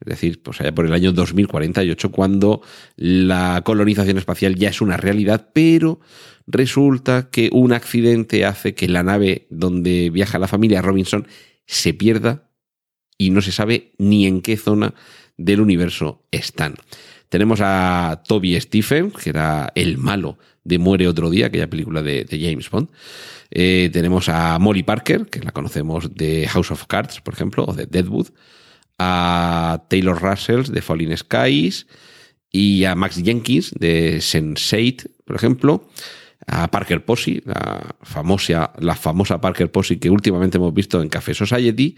es 0.00 0.06
decir, 0.06 0.42
pues 0.42 0.58
por 0.74 0.86
el 0.86 0.92
año 0.92 1.12
2048, 1.12 2.10
cuando 2.10 2.62
la 2.96 3.62
colonización 3.64 4.18
espacial 4.18 4.54
ya 4.54 4.68
es 4.68 4.80
una 4.80 4.96
realidad, 4.96 5.50
pero 5.52 6.00
resulta 6.46 7.30
que 7.30 7.48
un 7.52 7.72
accidente 7.72 8.44
hace 8.44 8.74
que 8.74 8.88
la 8.88 9.02
nave 9.02 9.46
donde 9.50 10.10
viaja 10.10 10.38
la 10.38 10.48
familia 10.48 10.82
Robinson 10.82 11.26
se 11.66 11.94
pierda 11.94 12.50
y 13.16 13.30
no 13.30 13.40
se 13.40 13.52
sabe 13.52 13.92
ni 13.98 14.26
en 14.26 14.42
qué 14.42 14.56
zona 14.56 14.94
del 15.36 15.60
universo 15.60 16.26
están. 16.30 16.74
Tenemos 17.34 17.58
a 17.60 18.22
Toby 18.28 18.60
Stephen, 18.60 19.10
que 19.10 19.30
era 19.30 19.72
el 19.74 19.98
malo 19.98 20.38
de 20.62 20.78
Muere 20.78 21.08
otro 21.08 21.30
día, 21.30 21.46
aquella 21.46 21.68
película 21.68 22.00
de, 22.00 22.24
James 22.30 22.70
Bond. 22.70 22.90
Eh, 23.50 23.90
tenemos 23.92 24.28
a 24.28 24.56
Molly 24.60 24.84
Parker, 24.84 25.26
que 25.26 25.40
la 25.40 25.50
conocemos 25.50 26.14
de 26.14 26.46
House 26.46 26.70
of 26.70 26.86
Cards, 26.86 27.20
por 27.22 27.34
ejemplo, 27.34 27.64
o 27.66 27.72
de 27.72 27.86
Deadwood. 27.86 28.28
A 29.00 29.82
Taylor 29.90 30.22
Russell 30.22 30.62
de 30.70 30.80
Falling 30.80 31.16
Skies. 31.16 31.88
Y 32.52 32.84
a 32.84 32.94
Max 32.94 33.20
Jenkins 33.20 33.72
de 33.80 34.18
Sense8, 34.18 35.10
por 35.24 35.34
ejemplo. 35.34 35.88
A 36.46 36.70
Parker 36.70 37.04
Posey, 37.04 37.42
la 37.44 37.96
famosa, 38.02 38.72
la 38.78 38.94
famosa 38.94 39.40
Parker 39.40 39.72
Posey 39.72 39.96
que 39.96 40.08
últimamente 40.08 40.58
hemos 40.58 40.72
visto 40.72 41.02
en 41.02 41.08
Café 41.08 41.34
Society. 41.34 41.96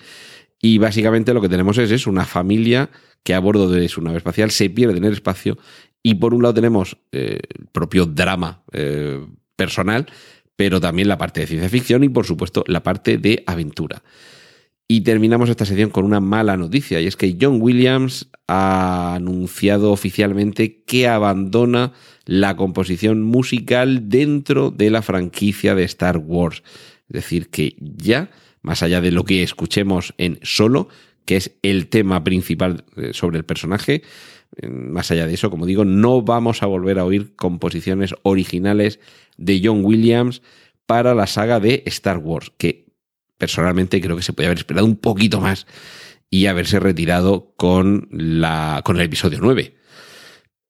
Y 0.61 0.79
básicamente 0.79 1.35
lo 1.35 1.41
que 1.41 1.49
tenemos 1.49 1.79
es, 1.79 2.07
una 2.07 2.25
familia 2.25 2.91
que 3.23 3.35
a 3.35 3.41
bordo 3.41 3.69
de 3.69 3.89
su 3.89 4.01
nave 4.01 4.19
espacial 4.19 4.51
se 4.51 4.71
pierde 4.71 4.99
en 4.99 5.05
el 5.05 5.13
espacio 5.13 5.59
y 6.03 6.15
por 6.15 6.35
un 6.35 6.43
lado 6.43 6.55
tenemos 6.55 6.97
eh, 7.13 7.41
el 7.59 7.67
propio 7.67 8.07
drama 8.07 8.63
eh, 8.73 9.25
personal, 9.57 10.07
pero 10.55 10.81
también 10.81 11.09
la 11.09 11.19
parte 11.19 11.41
de 11.41 11.47
ciencia 11.47 11.69
ficción 11.69 12.05
y 12.05 12.09
por 12.09 12.27
supuesto 12.27 12.65
la 12.67 12.83
parte 12.83 13.19
de 13.19 13.43
aventura. 13.47 14.03
Y 14.89 15.01
terminamos 15.01 15.49
esta 15.49 15.65
sección 15.65 15.91
con 15.91 16.05
una 16.05 16.21
mala 16.21 16.57
noticia, 16.57 17.01
y 17.01 17.09
es 17.09 17.17
que 17.17 17.37
John 17.41 17.61
Williams 17.61 18.29
ha 18.47 19.17
anunciado 19.17 19.91
oficialmente 19.91 20.85
que 20.85 21.09
abandona 21.09 21.93
la 22.25 22.57
composición 22.57 23.23
musical 23.23 24.09
dentro 24.09 24.71
de 24.71 24.91
la 24.91 25.03
franquicia 25.03 25.75
de 25.75 25.83
Star 25.83 26.19
Wars. 26.19 26.63
Es 27.09 27.15
decir, 27.15 27.49
que 27.49 27.75
ya, 27.81 28.31
más 28.67 28.83
allá 28.83 29.01
de 29.01 29.13
lo 29.13 29.25
que 29.25 29.45
escuchemos 29.45 30.13
en 30.19 30.41
solo, 30.43 30.89
que 31.25 31.37
es 31.37 31.57
el 31.63 31.87
tema 31.87 32.25
principal 32.25 32.85
eh, 32.97 33.13
sobre 33.13 33.39
el 33.39 33.45
personaje, 33.45 34.03
Más 34.61 35.11
allá 35.11 35.27
de 35.27 35.35
eso, 35.35 35.51
como 35.51 35.67
digo, 35.67 35.85
no 35.85 36.23
vamos 36.23 36.63
a 36.63 36.67
volver 36.67 36.99
a 36.99 37.05
oír 37.05 37.37
composiciones 37.37 38.15
originales 38.23 38.99
de 39.37 39.61
John 39.63 39.85
Williams 39.85 40.43
para 40.87 41.15
la 41.15 41.27
saga 41.27 41.61
de 41.61 41.85
Star 41.87 42.19
Wars, 42.19 42.53
que 42.59 42.87
personalmente 43.39 44.01
creo 44.01 44.17
que 44.17 44.23
se 44.23 44.33
puede 44.33 44.49
haber 44.49 44.59
esperado 44.59 44.87
un 44.87 44.97
poquito 44.97 45.41
más 45.41 45.67
y 46.29 46.47
haberse 46.47 46.81
retirado 46.81 47.55
con, 47.57 48.09
la, 48.11 48.83
con 48.85 48.97
el 48.97 49.03
episodio 49.03 49.39
9. 49.41 49.77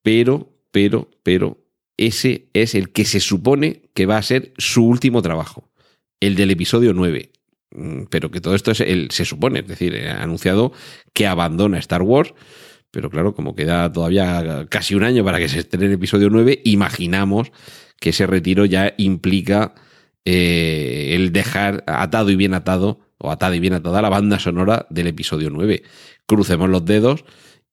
Pero, 0.03 0.53
pero, 0.71 1.09
pero, 1.23 1.57
ese 1.97 2.49
es 2.53 2.75
el 2.75 2.91
que 2.91 3.05
se 3.05 3.19
supone 3.19 3.89
que 3.95 4.05
va 4.05 4.17
a 4.17 4.23
ser 4.23 4.53
su 4.57 4.85
último 4.85 5.23
trabajo, 5.23 5.71
el 6.19 6.35
del 6.35 6.51
episodio 6.51 6.93
9. 6.93 7.31
Mm, 7.71 8.03
pero 8.09 8.31
que 8.31 8.41
todo 8.41 8.55
esto 8.55 8.71
es 8.71 8.81
el, 8.81 9.11
se 9.11 9.25
supone, 9.25 9.59
es 9.59 9.67
decir, 9.67 9.95
ha 10.07 10.23
anunciado 10.23 10.71
que 11.13 11.27
abandona 11.27 11.77
Star 11.79 12.01
Wars, 12.01 12.33
pero 12.91 13.09
claro, 13.09 13.35
como 13.35 13.55
queda 13.55 13.91
todavía 13.91 14.65
casi 14.69 14.95
un 14.95 15.03
año 15.03 15.23
para 15.23 15.39
que 15.39 15.49
se 15.49 15.59
estrene 15.59 15.87
el 15.87 15.93
episodio 15.93 16.29
9, 16.29 16.61
imaginamos 16.63 17.51
que 17.99 18.11
ese 18.11 18.27
retiro 18.27 18.65
ya 18.65 18.93
implica 18.97 19.75
eh, 20.25 21.15
el 21.15 21.31
dejar 21.31 21.83
atado 21.87 22.29
y 22.29 22.35
bien 22.35 22.53
atado, 22.53 22.99
o 23.17 23.31
atada 23.31 23.55
y 23.55 23.59
bien 23.59 23.73
atada 23.73 24.01
la 24.01 24.09
banda 24.09 24.39
sonora 24.39 24.85
del 24.89 25.07
episodio 25.07 25.49
9. 25.49 25.83
Crucemos 26.25 26.69
los 26.69 26.85
dedos 26.85 27.25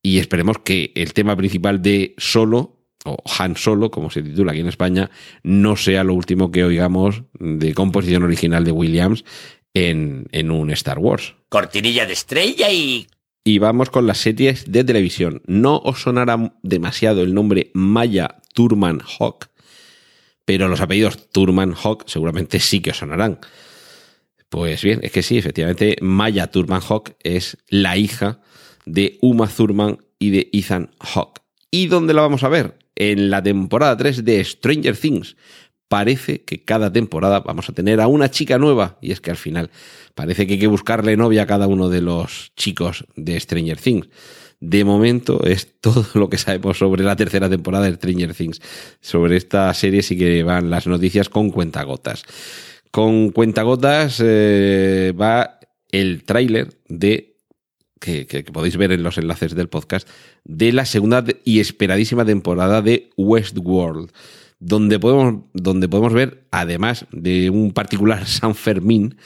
y 0.02 0.18
esperemos 0.18 0.58
que 0.58 0.92
el 0.94 1.12
tema 1.12 1.36
principal 1.36 1.82
de 1.82 2.14
Solo, 2.18 2.80
o 3.04 3.16
Han 3.38 3.56
Solo, 3.56 3.90
como 3.90 4.10
se 4.10 4.22
titula 4.22 4.52
aquí 4.52 4.60
en 4.60 4.68
España, 4.68 5.10
no 5.42 5.76
sea 5.76 6.04
lo 6.04 6.14
último 6.14 6.50
que 6.50 6.64
oigamos 6.64 7.22
de 7.38 7.74
composición 7.74 8.22
original 8.22 8.64
de 8.64 8.72
Williams 8.72 9.24
en, 9.74 10.26
en 10.32 10.50
un 10.50 10.70
Star 10.70 10.98
Wars. 10.98 11.34
Cortinilla 11.48 12.06
de 12.06 12.12
estrella 12.12 12.70
y... 12.72 13.06
Y 13.46 13.58
vamos 13.58 13.90
con 13.90 14.06
las 14.06 14.18
series 14.18 14.72
de 14.72 14.84
televisión. 14.84 15.42
No 15.46 15.76
os 15.76 16.00
sonará 16.00 16.54
demasiado 16.62 17.22
el 17.22 17.34
nombre 17.34 17.70
Maya 17.74 18.40
Turman 18.54 19.00
Hawk, 19.00 19.50
pero 20.46 20.68
los 20.68 20.80
apellidos 20.80 21.28
Turman 21.30 21.74
Hawk 21.74 22.04
seguramente 22.06 22.58
sí 22.58 22.80
que 22.80 22.92
os 22.92 22.96
sonarán. 22.96 23.40
Pues 24.48 24.82
bien, 24.82 25.00
es 25.02 25.12
que 25.12 25.22
sí, 25.22 25.36
efectivamente, 25.36 25.96
Maya 26.00 26.46
Turman 26.46 26.80
Hawk 26.80 27.16
es 27.22 27.58
la 27.68 27.98
hija 27.98 28.40
de 28.86 29.18
Uma 29.20 29.48
Thurman 29.48 29.98
y 30.18 30.30
de 30.30 30.48
Ethan 30.52 30.90
Hawke. 31.00 31.42
¿Y 31.70 31.88
dónde 31.88 32.14
la 32.14 32.22
vamos 32.22 32.44
a 32.44 32.48
ver? 32.48 32.78
En 32.94 33.30
la 33.30 33.42
temporada 33.42 33.96
3 33.96 34.24
de 34.24 34.44
Stranger 34.44 34.96
Things. 34.96 35.36
Parece 35.94 36.42
que 36.42 36.64
cada 36.64 36.92
temporada 36.92 37.38
vamos 37.38 37.68
a 37.68 37.72
tener 37.72 38.00
a 38.00 38.08
una 38.08 38.28
chica 38.28 38.58
nueva, 38.58 38.98
y 39.00 39.12
es 39.12 39.20
que 39.20 39.30
al 39.30 39.36
final 39.36 39.70
parece 40.16 40.44
que 40.44 40.54
hay 40.54 40.58
que 40.58 40.66
buscarle 40.66 41.16
novia 41.16 41.42
a 41.42 41.46
cada 41.46 41.68
uno 41.68 41.88
de 41.88 42.00
los 42.00 42.50
chicos 42.56 43.04
de 43.14 43.38
Stranger 43.38 43.80
Things. 43.80 44.08
De 44.58 44.84
momento 44.84 45.44
es 45.44 45.72
todo 45.80 46.04
lo 46.14 46.28
que 46.28 46.36
sabemos 46.36 46.78
sobre 46.78 47.04
la 47.04 47.14
tercera 47.14 47.48
temporada 47.48 47.84
de 47.84 47.94
Stranger 47.94 48.34
Things. 48.34 48.60
Sobre 49.00 49.36
esta 49.36 49.72
serie 49.72 50.02
sí 50.02 50.18
que 50.18 50.42
van 50.42 50.68
las 50.68 50.88
noticias 50.88 51.28
con 51.28 51.52
cuentagotas. 51.52 52.24
Con 52.90 53.30
cuentagotas 53.30 54.20
eh, 54.20 55.14
va 55.16 55.60
el 55.92 56.24
tráiler 56.24 56.76
de 56.88 57.36
que, 58.00 58.44
podéis 58.52 58.76
ver 58.76 58.90
en 58.90 59.04
los 59.04 59.16
enlaces 59.16 59.54
del 59.54 59.68
podcast, 59.68 60.08
de 60.42 60.72
la 60.72 60.86
segunda 60.86 61.24
y 61.44 61.60
esperadísima 61.60 62.24
temporada 62.24 62.82
de 62.82 63.10
Westworld, 63.16 64.10
donde 64.64 64.98
podemos, 64.98 65.44
donde 65.52 65.88
podemos 65.88 66.14
ver, 66.14 66.46
además 66.50 67.06
de 67.12 67.50
un 67.50 67.72
particular 67.72 68.26
San 68.26 68.54
Fermín, 68.54 69.16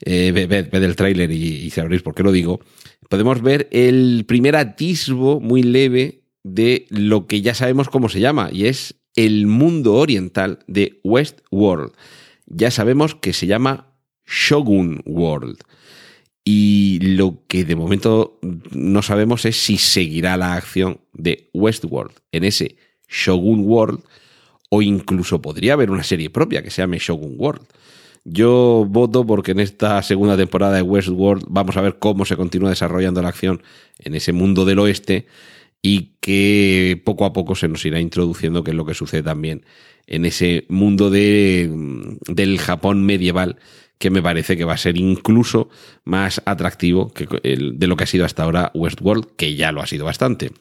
eh, 0.00 0.32
ved, 0.32 0.74
el 0.74 0.96
tráiler 0.96 1.30
y, 1.30 1.68
sabréis 1.70 2.02
por 2.02 2.14
qué 2.14 2.22
lo 2.22 2.32
digo, 2.32 2.60
podemos 3.08 3.42
ver 3.42 3.68
el 3.70 4.24
primer 4.26 4.56
atisbo 4.56 5.40
muy 5.40 5.62
leve 5.62 6.22
de 6.42 6.86
lo 6.88 7.26
que 7.26 7.42
ya 7.42 7.54
sabemos 7.54 7.88
cómo 7.90 8.08
se 8.08 8.20
llama, 8.20 8.48
y 8.50 8.66
es 8.66 8.94
el 9.14 9.46
mundo 9.46 9.94
oriental 9.94 10.60
de 10.66 11.00
Westworld. 11.04 11.92
Ya 12.46 12.70
sabemos 12.70 13.14
que 13.14 13.32
se 13.32 13.46
llama 13.46 13.92
Shogun 14.24 15.02
World. 15.04 15.58
Y 16.44 17.00
lo 17.02 17.42
que 17.46 17.64
de 17.64 17.76
momento 17.76 18.38
no 18.70 19.02
sabemos 19.02 19.44
es 19.44 19.56
si 19.56 19.76
seguirá 19.76 20.38
la 20.38 20.54
acción 20.54 21.00
de 21.12 21.50
Westworld 21.52 22.12
en 22.32 22.44
ese 22.44 22.76
Shogun 23.06 23.60
World 23.66 24.00
o 24.68 24.82
incluso 24.82 25.40
podría 25.40 25.74
haber 25.74 25.90
una 25.90 26.02
serie 26.02 26.30
propia 26.30 26.62
que 26.62 26.70
se 26.70 26.82
llame 26.82 26.98
Shogun 26.98 27.34
World. 27.36 27.62
Yo 28.24 28.86
voto 28.88 29.26
porque 29.26 29.52
en 29.52 29.60
esta 29.60 30.02
segunda 30.02 30.36
temporada 30.36 30.76
de 30.76 30.82
Westworld 30.82 31.46
vamos 31.48 31.76
a 31.76 31.80
ver 31.80 31.98
cómo 31.98 32.24
se 32.24 32.36
continúa 32.36 32.70
desarrollando 32.70 33.22
la 33.22 33.28
acción 33.28 33.62
en 33.98 34.14
ese 34.14 34.32
mundo 34.32 34.64
del 34.64 34.80
oeste 34.80 35.26
y 35.80 36.12
que 36.20 37.00
poco 37.04 37.24
a 37.24 37.32
poco 37.32 37.54
se 37.54 37.68
nos 37.68 37.84
irá 37.86 38.00
introduciendo 38.00 38.64
qué 38.64 38.72
es 38.72 38.76
lo 38.76 38.84
que 38.84 38.94
sucede 38.94 39.22
también 39.22 39.64
en 40.06 40.24
ese 40.24 40.66
mundo 40.68 41.10
de, 41.10 41.70
del 42.26 42.58
Japón 42.58 43.04
medieval 43.04 43.56
que 43.98 44.10
me 44.10 44.22
parece 44.22 44.56
que 44.56 44.64
va 44.64 44.74
a 44.74 44.78
ser 44.78 44.96
incluso 44.96 45.68
más 46.04 46.40
atractivo 46.44 47.12
que 47.12 47.26
el, 47.42 47.78
de 47.78 47.86
lo 47.86 47.96
que 47.96 48.04
ha 48.04 48.06
sido 48.06 48.24
hasta 48.24 48.44
ahora 48.44 48.70
Westworld, 48.74 49.26
que 49.36 49.56
ya 49.56 49.72
lo 49.72 49.82
ha 49.82 49.86
sido 49.86 50.04
bastante. 50.04 50.52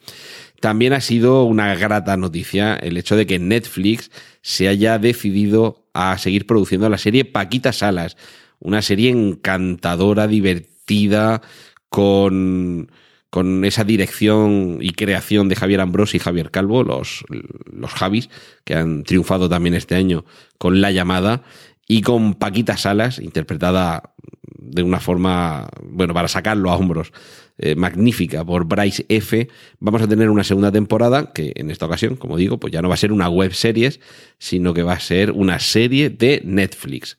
También 0.60 0.94
ha 0.94 1.02
sido 1.02 1.44
una 1.44 1.76
grata 1.76 2.18
noticia 2.18 2.76
el 2.76 2.98
hecho 2.98 3.16
de 3.16 3.28
que 3.28 3.40
Netflix 3.40 4.12
se 4.42 4.68
haya 4.68 4.98
decidido 4.98 5.88
a 5.94 6.18
seguir 6.18 6.46
produciendo 6.48 6.90
la 6.90 6.98
serie 6.98 7.26
Paquita 7.26 7.74
Salas, 7.74 8.18
una 8.60 8.82
serie 8.82 9.12
encantadora, 9.12 10.28
divertida, 10.28 11.42
con, 11.90 12.92
con 13.30 13.66
esa 13.66 13.84
dirección 13.84 14.80
y 14.82 14.92
creación 14.92 15.50
de 15.50 15.56
Javier 15.56 15.82
Ambrosi 15.82 16.18
y 16.18 16.20
Javier 16.20 16.52
Calvo, 16.52 16.84
los, 16.84 17.24
los 17.72 17.92
Javis, 17.92 18.30
que 18.64 18.76
han 18.76 19.04
triunfado 19.04 19.50
también 19.50 19.76
este 19.76 19.96
año 19.96 20.26
con 20.58 20.82
La 20.82 20.92
Llamada, 20.92 21.44
y 21.88 22.02
con 22.02 22.34
Paquita 22.34 22.76
Salas, 22.76 23.20
interpretada 23.20 24.14
de 24.58 24.84
una 24.84 25.00
forma, 25.00 25.70
bueno, 25.84 26.14
para 26.14 26.28
sacarlo 26.28 26.70
a 26.70 26.76
hombros, 26.76 27.14
eh, 27.58 27.76
magnífica 27.76 28.46
por 28.46 28.66
Bryce 28.66 29.06
F. 29.10 29.48
Vamos 29.80 30.02
a 30.02 30.08
tener 30.08 30.30
una 30.30 30.44
segunda 30.44 30.72
temporada 30.72 31.34
que 31.34 31.54
en 31.56 31.72
esta 31.72 31.86
ocasión, 31.86 32.16
como 32.16 32.38
digo, 32.38 32.60
pues 32.60 32.72
ya 32.72 32.82
no 32.82 32.90
va 32.90 32.96
a 32.96 32.98
ser 32.98 33.12
una 33.12 33.30
web 33.30 33.54
series, 33.54 34.00
sino 34.38 34.74
que 34.74 34.84
va 34.84 34.94
a 34.94 35.00
ser 35.00 35.32
una 35.32 35.60
serie 35.60 36.10
de 36.10 36.42
Netflix, 36.46 37.18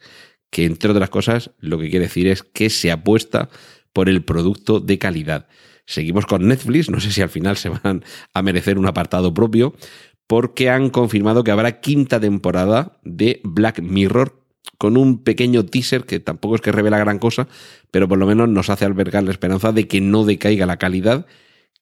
que 0.50 0.64
entre 0.64 0.90
otras 0.90 1.10
cosas 1.10 1.50
lo 1.58 1.78
que 1.78 1.90
quiere 1.90 2.06
decir 2.06 2.28
es 2.28 2.42
que 2.42 2.70
se 2.70 2.90
apuesta 2.90 3.48
por 3.92 4.08
el 4.08 4.22
producto 4.22 4.80
de 4.80 4.98
calidad. 4.98 5.48
Seguimos 5.86 6.26
con 6.26 6.46
Netflix, 6.46 6.90
no 6.90 7.00
sé 7.00 7.10
si 7.10 7.22
al 7.22 7.30
final 7.30 7.56
se 7.56 7.70
van 7.70 8.04
a 8.34 8.42
merecer 8.42 8.78
un 8.78 8.86
apartado 8.86 9.32
propio, 9.32 9.74
porque 10.26 10.68
han 10.68 10.90
confirmado 10.90 11.42
que 11.42 11.50
habrá 11.50 11.80
quinta 11.80 12.20
temporada 12.20 13.00
de 13.02 13.40
Black 13.42 13.80
Mirror 13.80 14.38
con 14.76 14.96
un 14.96 15.22
pequeño 15.22 15.64
teaser 15.64 16.04
que 16.04 16.20
tampoco 16.20 16.56
es 16.56 16.60
que 16.60 16.72
revela 16.72 16.98
gran 16.98 17.18
cosa, 17.18 17.48
pero 17.90 18.08
por 18.08 18.18
lo 18.18 18.26
menos 18.26 18.48
nos 18.48 18.70
hace 18.70 18.84
albergar 18.84 19.22
la 19.24 19.30
esperanza 19.30 19.72
de 19.72 19.88
que 19.88 20.00
no 20.00 20.24
decaiga 20.24 20.66
la 20.66 20.76
calidad, 20.76 21.26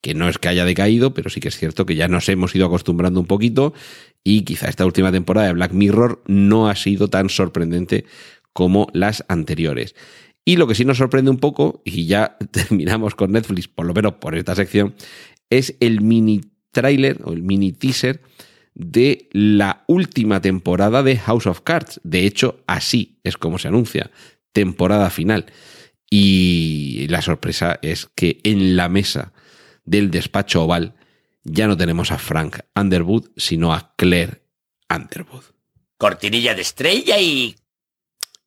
que 0.01 0.15
no 0.15 0.29
es 0.29 0.39
que 0.39 0.49
haya 0.49 0.65
decaído, 0.65 1.15
pero 1.15 1.31
sí 1.31 1.41
que 1.41 1.49
es 1.49 1.57
cierto 1.57 1.85
que 1.85 1.97
ya 1.97 2.09
nos 2.09 2.29
hemos 2.29 2.55
ido 2.55 2.67
acostumbrando 2.67 3.19
un 3.19 3.27
poquito 3.27 3.75
y 4.23 4.43
quizá 4.43 4.69
esta 4.69 4.87
última 4.87 5.13
temporada 5.13 5.49
de 5.49 5.53
Black 5.55 5.73
Mirror 5.73 6.23
no 6.27 6.69
ha 6.69 6.77
sido 6.77 7.09
tan 7.09 7.29
sorprendente 7.29 8.05
como 8.53 8.89
las 8.93 9.25
anteriores. 9.29 9.95
Y 10.45 10.57
lo 10.57 10.69
que 10.69 10.77
sí 10.77 10.85
nos 10.85 10.99
sorprende 10.99 11.31
un 11.31 11.39
poco, 11.39 11.83
y 11.85 12.07
ya 12.07 12.39
terminamos 12.51 13.15
con 13.15 13.33
Netflix, 13.33 13.69
por 13.69 13.85
lo 13.85 13.95
menos 13.95 14.15
por 14.15 14.37
esta 14.37 14.55
sección, 14.55 14.95
es 15.51 15.77
el 15.81 16.01
mini 16.01 16.41
trailer 16.71 17.21
o 17.25 17.33
el 17.33 17.43
mini 17.43 17.73
teaser 17.73 18.21
de 18.77 19.31
la 19.33 19.85
última 19.89 20.43
temporada 20.43 21.03
de 21.03 21.17
House 21.17 21.47
of 21.47 21.63
Cards. 21.63 21.99
De 22.05 22.27
hecho, 22.27 22.63
así 22.67 23.19
es 23.25 23.39
como 23.39 23.59
se 23.59 23.69
anuncia, 23.69 24.11
temporada 24.53 25.09
final. 25.09 25.47
Y 26.11 27.07
la 27.09 27.23
sorpresa 27.23 27.79
es 27.81 28.07
que 28.15 28.39
en 28.45 28.77
la 28.77 28.91
mesa 28.91 29.33
del 29.87 30.11
despacho 30.11 30.63
oval 30.63 30.95
ya 31.43 31.67
no 31.67 31.77
tenemos 31.77 32.13
a 32.13 32.19
Frank 32.19 32.59
Underwood, 32.75 33.31
sino 33.37 33.73
a 33.73 33.95
Claire 33.97 34.43
Underwood. 34.95 35.45
Cortinilla 35.97 36.55
de 36.55 36.63
estrella 36.63 37.19
y... 37.19 37.57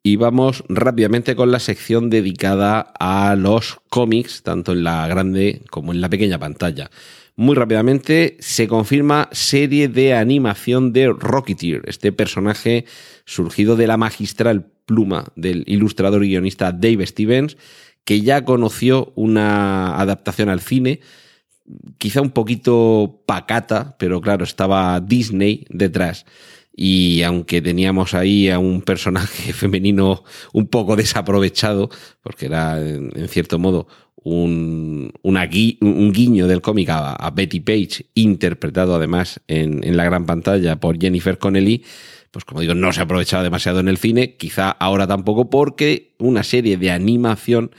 Y 0.04 0.16
vamos 0.16 0.64
rápidamente 0.70 1.36
con 1.36 1.52
la 1.52 1.60
sección 1.60 2.10
dedicada 2.10 2.94
a 3.00 3.36
los 3.36 3.80
cómics, 3.90 4.44
tanto 4.44 4.72
en 4.74 4.84
la 4.84 5.08
grande 5.08 5.64
como 5.70 5.92
en 5.92 6.02
la 6.02 6.10
pequeña 6.10 6.38
pantalla. 6.38 6.90
Muy 7.40 7.56
rápidamente 7.56 8.36
se 8.42 8.68
confirma 8.68 9.30
serie 9.32 9.88
de 9.88 10.14
animación 10.14 10.92
de 10.92 11.08
Rocketeer, 11.08 11.84
este 11.88 12.12
personaje 12.12 12.84
surgido 13.24 13.78
de 13.78 13.88
la 13.88 13.96
magistral 13.96 14.74
pluma 14.86 15.32
del 15.38 15.64
ilustrador 15.66 16.26
y 16.26 16.32
guionista 16.32 16.74
Dave 16.74 17.08
Stevens, 17.08 17.56
que 18.04 18.20
ya 18.20 18.44
conoció 18.44 19.14
una 19.16 19.98
adaptación 20.02 20.50
al 20.50 20.60
cine, 20.60 21.00
quizá 21.98 22.20
un 22.20 22.32
poquito 22.32 23.24
pacata, 23.26 23.96
pero 23.98 24.20
claro, 24.20 24.44
estaba 24.44 25.00
Disney 25.00 25.66
detrás. 25.70 26.26
Y 26.82 27.24
aunque 27.24 27.62
teníamos 27.62 28.14
ahí 28.14 28.48
a 28.48 28.58
un 28.58 28.82
personaje 28.82 29.52
femenino 29.54 30.24
un 30.54 30.68
poco 30.68 30.96
desaprovechado, 30.96 31.90
porque 32.22 32.46
era 32.46 32.80
en 32.80 33.28
cierto 33.28 33.60
modo 33.60 33.88
un, 34.16 35.12
un 35.22 36.12
guiño 36.14 36.48
del 36.48 36.62
cómic 36.62 36.88
a, 36.90 37.32
Betty 37.36 37.60
Page, 37.60 38.06
interpretado 38.14 38.96
además 38.96 39.42
en, 39.50 39.84
en 39.84 39.98
la 39.98 40.06
gran 40.06 40.26
pantalla 40.26 40.80
por 40.80 40.98
Jennifer 40.98 41.38
Connelly, 41.38 41.84
pues 42.32 42.46
como 42.46 42.62
digo, 42.62 42.76
no 42.76 42.94
se 42.94 43.02
ha 43.02 43.04
aprovechado 43.04 43.44
demasiado 43.44 43.82
en 43.82 43.90
el 43.90 43.98
cine, 43.98 44.38
quizá 44.38 44.72
ahora 44.72 45.06
tampoco, 45.06 45.50
porque 45.50 46.16
una 46.18 46.44
serie 46.44 46.78
de 46.78 46.92
animación 46.92 47.72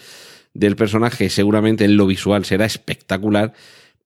del 0.52 0.76
personaje 0.76 1.30
seguramente 1.30 1.86
en 1.86 1.96
lo 1.96 2.06
visual 2.06 2.44
será 2.44 2.66
espectacular, 2.66 3.54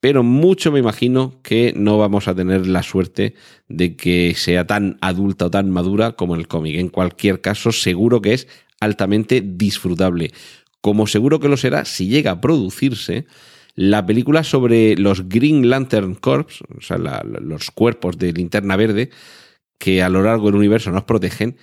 pero 0.05 0.23
mucho 0.23 0.71
me 0.71 0.81
imagino 0.81 1.41
que 1.43 1.73
no 1.75 1.97
vamos 1.97 2.29
a 2.29 2.35
tener 2.35 2.67
la 2.67 2.83
suerte 2.83 3.33
de 3.69 3.97
que 3.97 4.35
sea 4.37 4.67
tan 4.67 4.99
adulta 5.01 5.47
o 5.47 5.51
tan 5.51 5.71
madura 5.71 6.13
como 6.13 6.35
el 6.35 6.47
cómic. 6.47 6.77
En 6.77 6.91
cualquier 6.91 7.41
caso, 7.41 7.73
seguro 7.73 8.21
que 8.21 8.35
es 8.35 8.47
altamente 8.81 9.41
disfrutable, 9.43 10.33
como 10.83 11.07
seguro 11.07 11.41
que 11.41 11.49
lo 11.49 11.57
será 11.57 11.87
si 11.87 12.09
llega 12.09 12.33
a 12.33 12.41
producirse 12.43 13.25
la 13.77 14.05
película 14.05 14.45
sobre 14.45 14.95
los 14.99 15.27
Green 15.27 15.71
Lantern 15.71 16.17
Corps, 16.17 16.61
o 16.77 16.83
sea, 16.83 16.99
los 16.99 17.71
cuerpos 17.71 18.19
de 18.19 18.35
linterna 18.35 18.77
verde, 18.77 19.09
que 19.79 20.03
a 20.03 20.11
lo 20.11 20.23
largo 20.23 20.49
del 20.49 20.57
universo 20.57 20.91
nos 20.91 21.05
protegen 21.05 21.57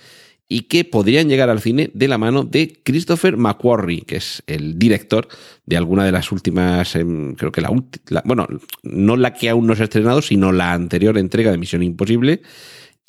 y 0.48 0.62
que 0.62 0.84
podrían 0.84 1.28
llegar 1.28 1.48
al 1.48 1.60
cine 1.60 1.90
de 1.94 2.08
la 2.08 2.18
mano 2.18 2.44
de 2.44 2.80
Christopher 2.84 3.36
McQuarrie, 3.36 4.02
que 4.02 4.16
es 4.16 4.42
el 4.46 4.78
director 4.78 5.28
de 5.64 5.76
alguna 5.76 6.04
de 6.04 6.12
las 6.12 6.30
últimas, 6.30 6.94
em, 6.96 7.34
creo 7.34 7.52
que 7.52 7.60
la 7.62 7.70
última, 7.70 8.22
bueno, 8.24 8.46
no 8.82 9.16
la 9.16 9.32
que 9.32 9.48
aún 9.48 9.66
no 9.66 9.74
se 9.74 9.82
ha 9.82 9.84
estrenado, 9.84 10.20
sino 10.20 10.52
la 10.52 10.72
anterior 10.72 11.16
entrega 11.16 11.50
de 11.50 11.58
Misión 11.58 11.82
Imposible 11.82 12.42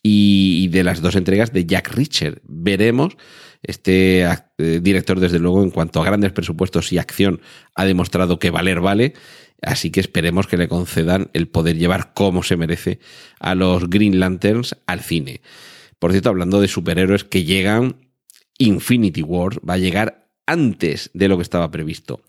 y 0.01 0.67
de 0.67 0.83
las 0.83 1.01
dos 1.01 1.15
entregas 1.15 1.53
de 1.53 1.65
Jack 1.65 1.93
Reacher. 1.93 2.41
Veremos. 2.45 3.15
Este 3.63 4.23
eh, 4.23 4.79
director, 4.81 5.21
desde 5.21 5.39
luego, 5.39 5.63
en 5.63 5.71
cuanto 5.71 6.01
a 6.01 6.05
grandes 6.05 6.33
presupuestos 6.33 6.91
y 6.91 6.97
acción, 6.97 7.39
ha 7.75 7.85
demostrado 7.85 8.37
que 8.37 8.51
valer 8.51 8.81
vale. 8.81 9.13
Así 9.61 9.89
que 9.89 10.01
esperemos 10.01 10.47
que 10.47 10.57
le 10.57 10.67
concedan 10.67 11.29
el 11.31 11.47
poder 11.47 11.77
llevar 11.77 12.13
como 12.13 12.43
se 12.43 12.57
merece 12.57 12.99
a 13.39 13.55
los 13.55 13.89
Green 13.89 14.19
Lanterns 14.19 14.75
al 14.85 14.99
cine. 14.99 15.39
Por 16.03 16.11
cierto, 16.11 16.27
hablando 16.27 16.59
de 16.59 16.67
superhéroes 16.67 17.23
que 17.23 17.45
llegan, 17.45 17.95
Infinity 18.57 19.21
War 19.21 19.57
va 19.65 19.75
a 19.75 19.77
llegar 19.77 20.27
antes 20.45 21.09
de 21.13 21.29
lo 21.29 21.37
que 21.37 21.43
estaba 21.43 21.71
previsto. 21.71 22.19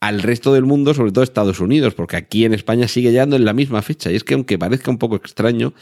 Al 0.00 0.22
resto 0.22 0.52
del 0.52 0.64
mundo, 0.64 0.92
sobre 0.92 1.12
todo 1.12 1.22
Estados 1.22 1.60
Unidos, 1.60 1.94
porque 1.94 2.16
aquí 2.16 2.44
en 2.44 2.52
España 2.52 2.88
sigue 2.88 3.12
llegando 3.12 3.36
en 3.36 3.44
la 3.44 3.52
misma 3.52 3.80
fecha. 3.80 4.10
Y 4.10 4.16
es 4.16 4.24
que 4.24 4.34
aunque 4.34 4.58
parezca 4.58 4.90
un 4.90 4.98
poco 4.98 5.14
extraño, 5.14 5.72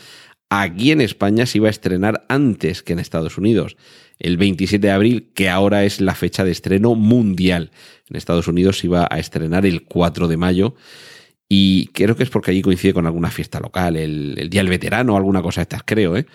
aquí 0.51 0.93
en 0.93 1.01
España 1.01 1.47
se 1.47 1.57
iba 1.57 1.69
a 1.69 1.71
estrenar 1.71 2.27
antes 2.29 2.83
que 2.83 2.93
en 2.93 2.99
Estados 2.99 3.39
Unidos, 3.39 3.79
el 4.19 4.37
27 4.37 4.87
de 4.87 4.93
abril, 4.93 5.31
que 5.33 5.49
ahora 5.49 5.85
es 5.87 6.03
la 6.03 6.15
fecha 6.15 6.45
de 6.45 6.51
estreno 6.51 6.95
mundial. 6.95 7.71
En 8.11 8.17
Estados 8.17 8.49
Unidos 8.49 8.81
se 8.81 8.89
iba 8.89 9.09
a 9.11 9.19
estrenar 9.19 9.65
el 9.65 9.85
4 9.85 10.29
de 10.29 10.37
mayo 10.37 10.75
y 11.53 11.87
creo 11.89 12.15
que 12.15 12.23
es 12.23 12.31
porque 12.31 12.53
allí 12.53 12.63
coincide 12.63 12.95
con 12.95 13.07
alguna 13.07 13.29
fiesta 13.29 13.59
local, 13.59 13.97
el, 13.97 14.49
Día 14.49 14.61
del 14.61 14.69
Veterano 14.69 15.15
o 15.15 15.17
alguna 15.17 15.43
cosa 15.43 15.61
de 15.61 15.65
estas, 15.65 15.83
creo, 15.85 16.17
¿eh? 16.17 16.27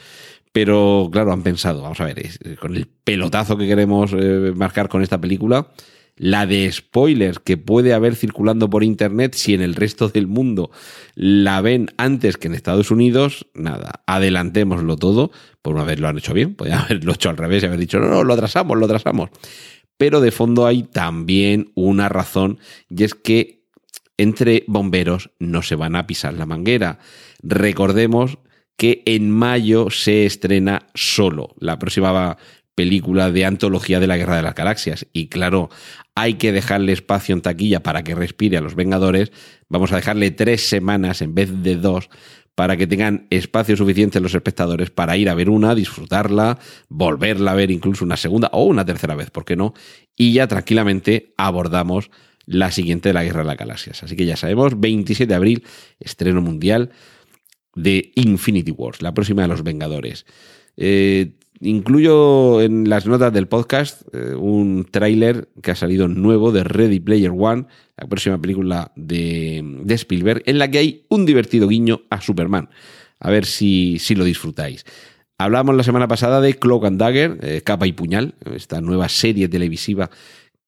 Pero 0.55 1.09
claro, 1.11 1.33
han 1.33 1.43
pensado, 1.43 1.81
vamos 1.81 1.99
a 1.99 2.05
ver, 2.05 2.15
con 2.61 2.77
el 2.77 2.87
pelotazo 2.87 3.57
que 3.57 3.67
queremos 3.67 4.13
eh, 4.13 4.53
marcar 4.55 4.87
con 4.87 5.01
esta 5.01 5.19
película, 5.19 5.67
la 6.15 6.45
de 6.45 6.71
spoilers 6.71 7.39
que 7.39 7.57
puede 7.57 7.93
haber 7.93 8.15
circulando 8.15 8.69
por 8.69 8.81
internet 8.81 9.33
si 9.35 9.53
en 9.53 9.61
el 9.61 9.75
resto 9.75 10.07
del 10.07 10.27
mundo 10.27 10.71
la 11.13 11.59
ven 11.59 11.89
antes 11.97 12.37
que 12.37 12.47
en 12.47 12.55
Estados 12.55 12.89
Unidos, 12.89 13.47
nada, 13.53 14.01
adelantémoslo 14.07 14.95
todo. 14.95 15.29
Por 15.61 15.75
una 15.75 15.83
vez 15.83 15.99
lo 15.99 16.07
han 16.07 16.17
hecho 16.17 16.33
bien, 16.33 16.55
podrían 16.55 16.79
haberlo 16.85 17.11
hecho 17.11 17.29
al 17.29 17.35
revés 17.35 17.61
y 17.61 17.65
haber 17.65 17.79
dicho, 17.79 17.99
no, 17.99 18.07
no, 18.07 18.23
lo 18.23 18.33
atrasamos, 18.33 18.77
lo 18.77 18.85
atrasamos. 18.85 19.31
Pero 19.97 20.21
de 20.21 20.31
fondo 20.31 20.67
hay 20.67 20.83
también 20.83 21.73
una 21.75 22.07
razón 22.07 22.59
y 22.89 23.03
es 23.03 23.13
que 23.13 23.65
entre 24.17 24.63
bomberos 24.67 25.31
no 25.37 25.63
se 25.63 25.75
van 25.75 25.97
a 25.97 26.07
pisar 26.07 26.33
la 26.33 26.45
manguera. 26.45 26.99
Recordemos 27.43 28.37
que 28.77 29.03
en 29.05 29.31
mayo 29.31 29.89
se 29.89 30.25
estrena 30.25 30.87
solo 30.93 31.55
la 31.59 31.79
próxima 31.79 32.37
película 32.75 33.31
de 33.31 33.45
antología 33.45 33.99
de 33.99 34.07
la 34.07 34.17
Guerra 34.17 34.35
de 34.35 34.41
las 34.43 34.55
Galaxias. 34.55 35.07
Y 35.13 35.27
claro, 35.27 35.69
hay 36.13 36.35
que 36.35 36.51
dejarle 36.51 36.91
espacio 36.91 37.33
en 37.33 37.41
taquilla 37.41 37.81
para 37.81 38.03
que 38.03 38.15
respire 38.15 38.57
a 38.57 38.61
los 38.61 38.75
Vengadores. 38.75 39.31
Vamos 39.69 39.91
a 39.91 39.95
dejarle 39.95 40.31
tres 40.31 40.67
semanas 40.67 41.21
en 41.21 41.33
vez 41.33 41.63
de 41.63 41.77
dos 41.77 42.09
para 42.53 42.77
que 42.77 42.87
tengan 42.87 43.27
espacio 43.29 43.75
suficiente 43.75 44.21
los 44.21 44.33
espectadores 44.33 44.89
para 44.89 45.17
ir 45.17 45.29
a 45.29 45.33
ver 45.33 45.49
una, 45.49 45.75
disfrutarla, 45.75 46.57
volverla 46.87 47.51
a 47.51 47.55
ver 47.55 47.69
incluso 47.69 48.05
una 48.05 48.15
segunda 48.15 48.49
o 48.53 48.63
una 48.63 48.85
tercera 48.85 49.15
vez, 49.15 49.29
¿por 49.29 49.43
qué 49.43 49.57
no? 49.57 49.73
Y 50.15 50.31
ya 50.31 50.47
tranquilamente 50.47 51.33
abordamos 51.37 52.11
la 52.45 52.71
siguiente 52.71 53.09
de 53.09 53.13
la 53.13 53.23
Guerra 53.23 53.41
de 53.41 53.47
las 53.47 53.57
Galaxias. 53.57 54.03
Así 54.03 54.15
que 54.15 54.25
ya 54.25 54.37
sabemos, 54.37 54.79
27 54.79 55.27
de 55.27 55.35
abril, 55.35 55.63
estreno 55.99 56.41
mundial 56.41 56.91
de 57.75 58.11
Infinity 58.15 58.71
Wars, 58.71 59.01
la 59.01 59.13
próxima 59.13 59.43
de 59.43 59.47
los 59.49 59.63
Vengadores. 59.63 60.25
Eh, 60.77 61.33
Incluyo 61.61 62.61
en 62.61 62.89
las 62.89 63.05
notas 63.05 63.31
del 63.31 63.47
podcast 63.47 64.01
eh, 64.13 64.35
un 64.35 64.85
tráiler 64.89 65.47
que 65.61 65.71
ha 65.71 65.75
salido 65.75 66.07
nuevo 66.07 66.51
de 66.51 66.65
Ready 66.65 66.99
Player 66.99 67.31
One, 67.31 67.65
la 67.97 68.07
próxima 68.07 68.37
película 68.39 68.91
de, 68.95 69.63
Spielberg, 69.87 70.43
en 70.45 70.59
la 70.59 70.69
que 70.69 70.79
hay 70.79 71.05
un 71.07 71.25
divertido 71.25 71.69
guiño 71.69 72.01
a 72.09 72.19
Superman. 72.19 72.69
A 73.19 73.31
ver 73.31 73.45
si, 73.45 73.99
si 73.99 74.15
lo 74.15 74.25
disfrutáis. 74.25 74.85
Hablamos 75.37 75.75
la 75.75 75.83
semana 75.83 76.07
pasada 76.09 76.41
de 76.41 76.55
Cloak 76.55 76.85
and 76.85 76.99
Dagger, 76.99 77.37
eh, 77.41 77.61
Capa 77.63 77.87
y 77.87 77.93
Puñal, 77.93 78.35
esta 78.53 78.81
nueva 78.81 79.07
serie 79.07 79.47
televisiva 79.47 80.09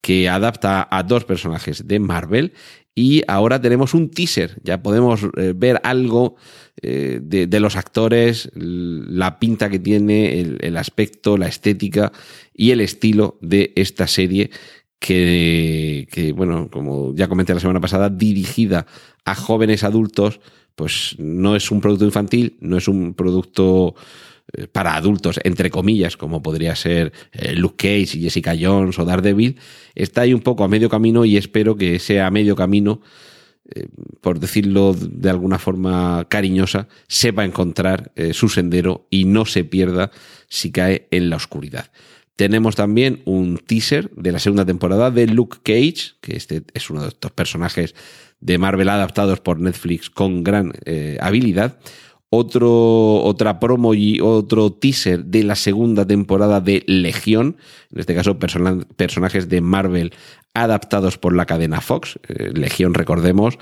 que 0.02 0.30
adapta 0.30 0.88
a 0.90 1.04
dos 1.04 1.26
personajes 1.26 1.88
de 1.88 2.00
Marvel. 2.00 2.54
Y 2.96 3.24
ahora 3.28 3.62
tenemos 3.62 3.94
un 3.94 4.10
teaser, 4.10 4.60
ya 4.64 4.82
podemos 4.82 5.22
eh, 5.38 5.54
ver 5.56 5.80
algo 5.84 6.36
eh, 6.82 7.20
de, 7.22 7.60
los 7.60 7.76
actores, 7.76 8.50
la 8.56 9.38
pinta 9.38 9.70
que 9.70 9.78
tiene, 9.78 10.40
el, 10.40 10.78
aspecto, 10.78 11.38
la 11.38 11.48
estética 11.48 12.12
y 12.56 12.72
el 12.72 12.82
estilo 12.82 13.38
de 13.40 13.72
esta 13.76 14.08
serie 14.08 14.50
que, 14.98 16.08
que, 16.12 16.32
bueno, 16.32 16.70
como 16.72 17.14
ya 17.14 17.28
comenté 17.28 17.54
la 17.54 17.60
semana 17.60 17.80
pasada, 17.80 18.10
dirigida 18.10 18.88
a 19.26 19.36
jóvenes 19.36 19.84
adultos, 19.84 20.40
pues 20.74 21.16
no 21.20 21.56
es 21.56 21.70
un 21.70 21.82
producto 21.82 22.06
infantil, 22.06 22.58
no 22.62 22.78
es 22.78 22.88
un 22.88 23.14
producto 23.14 23.96
para 24.72 24.96
adultos, 24.96 25.40
entre 25.44 25.70
comillas, 25.70 26.16
como 26.18 26.42
podría 26.42 26.76
ser 26.76 27.12
eh, 27.34 27.54
Luke 27.54 27.76
Cage 27.78 28.18
y 28.18 28.22
Jessica 28.24 28.56
Jones 28.60 28.98
o 28.98 29.06
Daredevil, 29.06 29.58
está 29.94 30.22
ahí 30.22 30.34
un 30.34 30.42
poco 30.42 30.64
a 30.64 30.68
medio 30.68 30.90
camino 30.90 31.26
y 31.26 31.38
espero 31.38 31.76
que 31.76 32.00
sea 32.00 32.28
a 32.28 32.32
medio 32.32 32.56
camino, 32.56 33.02
eh, 33.70 33.88
por 34.22 34.40
decirlo 34.40 34.94
de 34.94 35.30
alguna 35.30 35.60
forma 35.60 36.26
cariñosa, 36.30 36.88
sepa 37.08 37.44
encontrar 37.44 38.12
su 38.32 38.48
sendero 38.48 39.08
y 39.10 39.26
no 39.26 39.46
se 39.46 39.64
pierda 39.64 40.12
si 40.48 40.72
cae 40.72 41.08
en 41.12 41.30
la 41.30 41.36
oscuridad. 41.36 41.92
Tenemos 42.38 42.76
también 42.76 43.24
un 43.26 43.58
teaser 43.58 44.12
de 44.12 44.32
la 44.32 44.40
segunda 44.40 44.66
temporada 44.66 45.12
de 45.12 45.28
Luke 45.28 45.58
Cage, 45.64 46.14
que 46.22 46.38
este 46.38 46.64
es 46.74 46.90
uno 46.90 47.02
de 47.02 47.10
estos 47.10 47.32
personajes 47.32 47.96
de 48.40 48.60
Marvel 48.60 48.90
adaptados 48.90 49.40
por 49.40 49.60
Netflix 49.60 50.12
con 50.12 50.44
gran 50.44 50.74
habilidad 51.20 51.80
otro, 52.30 53.24
otra 53.24 53.60
promo 53.60 53.94
y 53.94 54.20
otro 54.22 54.72
teaser 54.72 55.26
de 55.26 55.44
la 55.44 55.56
segunda 55.56 56.06
temporada 56.06 56.60
de 56.62 56.84
Legión, 56.88 57.58
en 57.92 58.00
este 58.00 58.16
caso 58.16 58.38
personajes 58.38 59.50
de 59.50 59.62
Marvel 59.62 60.14
adaptados 60.54 61.18
por 61.18 61.36
la 61.36 61.46
cadena 61.46 61.82
Fox. 61.82 62.20
Eh, 62.28 62.52
Legión, 62.54 62.94
recordemos, 62.94 63.58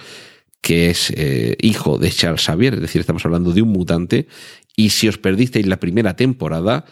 que 0.62 0.90
es 0.90 1.12
eh, 1.16 1.58
hijo 1.62 1.98
de 1.98 2.10
Charles 2.10 2.46
Xavier, 2.46 2.76
es 2.76 2.82
decir, 2.82 3.02
estamos 3.02 3.26
hablando 3.26 3.52
de 3.52 3.62
un 3.62 3.70
mutante. 3.70 4.28
Y 4.76 4.90
si 4.90 5.08
os 5.08 5.18
perdisteis 5.18 5.68
la 5.68 5.80
primera 5.80 6.16
temporada, 6.16 6.86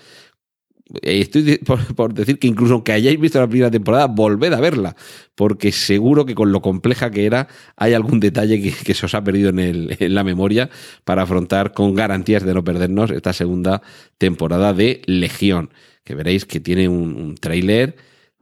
estoy 1.02 1.58
por, 1.96 2.14
decir 2.14 2.40
que 2.40 2.48
incluso 2.48 2.74
aunque 2.74 2.92
hayáis 2.92 3.20
visto 3.20 3.40
la 3.40 3.48
primera 3.48 3.72
temporada, 3.72 4.08
volved 4.08 4.54
a 4.54 4.60
verla, 4.60 4.96
porque 5.36 5.72
seguro 5.72 6.26
que 6.26 6.36
con 6.36 6.52
lo 6.52 6.62
compleja 6.62 7.12
que 7.12 7.26
era, 7.26 7.48
hay 7.76 7.94
algún 7.94 8.20
detalle 8.20 8.62
que, 8.62 8.94
se 8.94 9.06
os 9.06 9.16
ha 9.16 9.24
perdido 9.24 9.50
en, 9.50 10.14
la 10.14 10.24
memoria 10.24 10.70
para 11.04 11.24
afrontar 11.24 11.74
con 11.74 11.96
garantías 11.96 12.44
de 12.44 12.54
no 12.54 12.64
perdernos 12.64 13.12
esta 13.12 13.34
segunda 13.34 13.82
temporada 14.18 14.74
de 14.74 15.02
Legión, 15.06 15.72
que 16.04 16.16
veréis 16.16 16.46
que 16.46 16.60
tiene 16.60 16.88
un, 16.88 17.16
un 17.16 17.36
tráiler, 17.36 17.96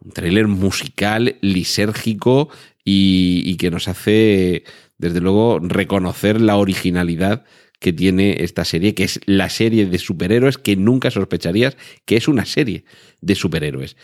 un 0.03 0.11
tráiler 0.11 0.47
musical, 0.47 1.37
lisérgico 1.41 2.49
y 2.83 3.55
que 3.57 3.69
nos 3.69 3.87
hace, 3.87 4.63
desde 4.97 5.21
luego, 5.21 5.59
reconocer 5.59 6.41
la 6.41 6.57
originalidad 6.57 7.45
que 7.81 7.91
tiene 7.91 8.43
esta 8.43 8.63
serie, 8.63 8.93
que 8.93 9.03
es 9.03 9.19
la 9.25 9.49
serie 9.49 9.87
de 9.87 9.97
superhéroes 9.97 10.59
que 10.59 10.75
nunca 10.75 11.09
sospecharías 11.09 11.75
que 12.05 12.15
es 12.15 12.27
una 12.27 12.45
serie 12.45 12.85
de 13.21 13.33
superhéroes. 13.33 13.97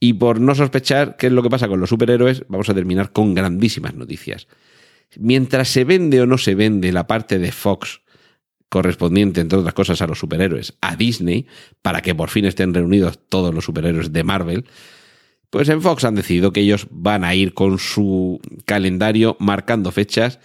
Y 0.00 0.14
por 0.14 0.40
no 0.40 0.54
sospechar 0.54 1.16
qué 1.18 1.26
es 1.26 1.32
lo 1.34 1.42
que 1.42 1.50
pasa 1.50 1.68
con 1.68 1.78
los 1.78 1.90
superhéroes, 1.90 2.44
vamos 2.48 2.70
a 2.70 2.74
terminar 2.74 3.12
con 3.12 3.34
grandísimas 3.34 3.94
noticias. 3.94 4.48
Mientras 5.18 5.68
se 5.68 5.84
vende 5.84 6.22
o 6.22 6.26
no 6.26 6.38
se 6.38 6.54
vende 6.54 6.90
la 6.90 7.06
parte 7.06 7.38
de 7.38 7.52
Fox 7.52 8.00
correspondiente, 8.70 9.42
entre 9.42 9.58
otras 9.58 9.74
cosas, 9.74 10.00
a 10.00 10.06
los 10.06 10.18
superhéroes, 10.18 10.78
a 10.80 10.96
Disney, 10.96 11.46
para 11.82 12.00
que 12.00 12.14
por 12.14 12.30
fin 12.30 12.46
estén 12.46 12.72
reunidos 12.72 13.18
todos 13.28 13.54
los 13.54 13.66
superhéroes 13.66 14.10
de 14.10 14.24
Marvel, 14.24 14.64
pues 15.50 15.68
en 15.68 15.82
Fox 15.82 16.04
han 16.04 16.14
decidido 16.14 16.54
que 16.54 16.60
ellos 16.60 16.86
van 16.90 17.24
a 17.24 17.34
ir 17.34 17.52
con 17.52 17.78
su 17.78 18.40
calendario 18.64 19.36
marcando 19.38 19.92
fechas 19.92 20.38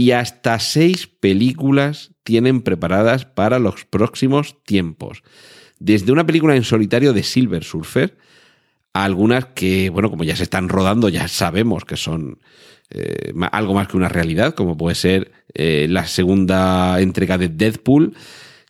y 0.00 0.12
hasta 0.12 0.58
seis 0.60 1.06
películas 1.06 2.12
tienen 2.22 2.62
preparadas 2.62 3.26
para 3.26 3.58
los 3.58 3.84
próximos 3.84 4.56
tiempos. 4.64 5.22
Desde 5.78 6.10
una 6.10 6.24
película 6.24 6.56
en 6.56 6.64
solitario 6.64 7.12
de 7.12 7.22
Silver 7.22 7.64
Surfer, 7.64 8.16
a 8.94 9.04
algunas 9.04 9.44
que, 9.48 9.90
bueno, 9.90 10.08
como 10.08 10.24
ya 10.24 10.36
se 10.36 10.44
están 10.44 10.70
rodando, 10.70 11.10
ya 11.10 11.28
sabemos 11.28 11.84
que 11.84 11.98
son 11.98 12.38
eh, 12.88 13.34
algo 13.52 13.74
más 13.74 13.88
que 13.88 13.98
una 13.98 14.08
realidad, 14.08 14.54
como 14.54 14.74
puede 14.74 14.94
ser 14.94 15.32
eh, 15.52 15.86
la 15.86 16.06
segunda 16.06 16.98
entrega 16.98 17.36
de 17.36 17.48
Deadpool, 17.48 18.14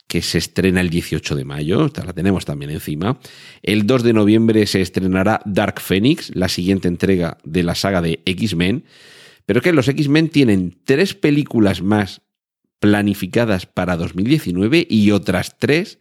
que 0.09 0.23
se 0.23 0.39
estrena 0.39 0.81
el 0.81 0.91
18 0.91 1.37
de 1.37 1.45
mayo, 1.45 1.87
esta 1.87 2.05
la 2.05 2.13
tenemos 2.13 2.45
también 2.45 2.73
encima. 2.73 3.21
El 3.63 3.87
2 3.87 4.03
de 4.03 4.13
noviembre 4.15 4.67
se 4.67 4.81
estrenará 4.81 5.43
Dark 5.45 5.81
Phoenix, 5.81 6.35
la 6.35 6.49
siguiente 6.49 6.89
entrega 6.89 7.39
de 7.45 7.63
la 7.63 7.77
saga 7.77 8.03
de 8.03 8.21
X-Men. 8.25 8.83
Pero 9.47 9.61
que 9.61 9.73
los 9.73 9.89
X-Men 9.89 10.29
tienen 10.29 10.79
tres 10.85 11.15
películas 11.15 11.83
más 11.83 12.23
planificadas 12.79 13.67
para 13.67 13.97
2019 13.97 14.87
y 14.89 15.11
otras 15.11 15.59
tres 15.59 15.99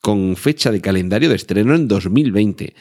con 0.00 0.36
fecha 0.36 0.70
de 0.70 0.80
calendario 0.80 1.28
de 1.28 1.36
estreno 1.36 1.74
en 1.74 1.88
2020. 1.88 2.74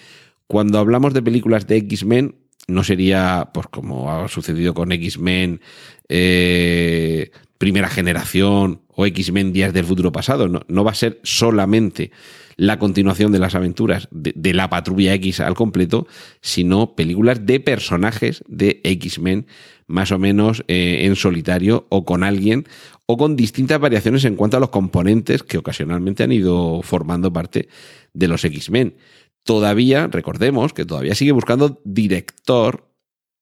Cuando 0.47 0.77
hablamos 0.77 1.13
de 1.13 1.21
películas 1.21 1.67
de 1.67 1.77
X-Men, 1.77 2.35
no 2.67 2.83
sería, 2.83 3.49
pues 3.53 3.67
como 3.67 4.11
ha 4.11 4.27
sucedido 4.27 4.73
con 4.73 4.91
X-Men 4.91 5.61
eh, 6.09 7.31
primera 7.57 7.89
generación 7.89 8.81
o 8.87 9.05
X-Men 9.05 9.53
días 9.53 9.73
del 9.73 9.85
futuro 9.85 10.11
pasado, 10.11 10.47
no, 10.47 10.61
no, 10.67 10.83
va 10.83 10.91
a 10.91 10.95
ser 10.95 11.19
solamente 11.23 12.11
la 12.55 12.77
continuación 12.77 13.31
de 13.31 13.39
las 13.39 13.55
aventuras 13.55 14.07
de, 14.11 14.53
la 14.53 14.69
patrulla 14.69 15.13
X 15.15 15.39
al 15.39 15.55
completo, 15.55 16.07
sino 16.41 16.95
películas 16.95 17.45
de 17.45 17.59
personajes 17.59 18.43
de 18.47 18.81
X-Men 18.83 19.47
más 19.87 20.11
o 20.11 20.19
menos 20.19 20.63
eh, 20.67 21.01
en 21.03 21.15
solitario 21.15 21.85
o 21.89 22.05
con 22.05 22.23
alguien 22.23 22.65
o 23.05 23.17
con 23.17 23.35
distintas 23.35 23.79
variaciones 23.79 24.25
en 24.25 24.35
cuanto 24.35 24.57
a 24.57 24.59
los 24.59 24.69
componentes 24.69 25.43
que 25.43 25.57
ocasionalmente 25.57 26.23
han 26.23 26.31
ido 26.31 26.81
formando 26.81 27.31
parte 27.31 27.67
de 28.13 28.27
los 28.27 28.45
X-Men. 28.45 28.95
Todavía, 29.43 30.07
recordemos 30.07 30.73
que 30.73 30.85
todavía 30.85 31.15
sigue 31.15 31.33
buscando 31.33 31.81
director 31.83 32.87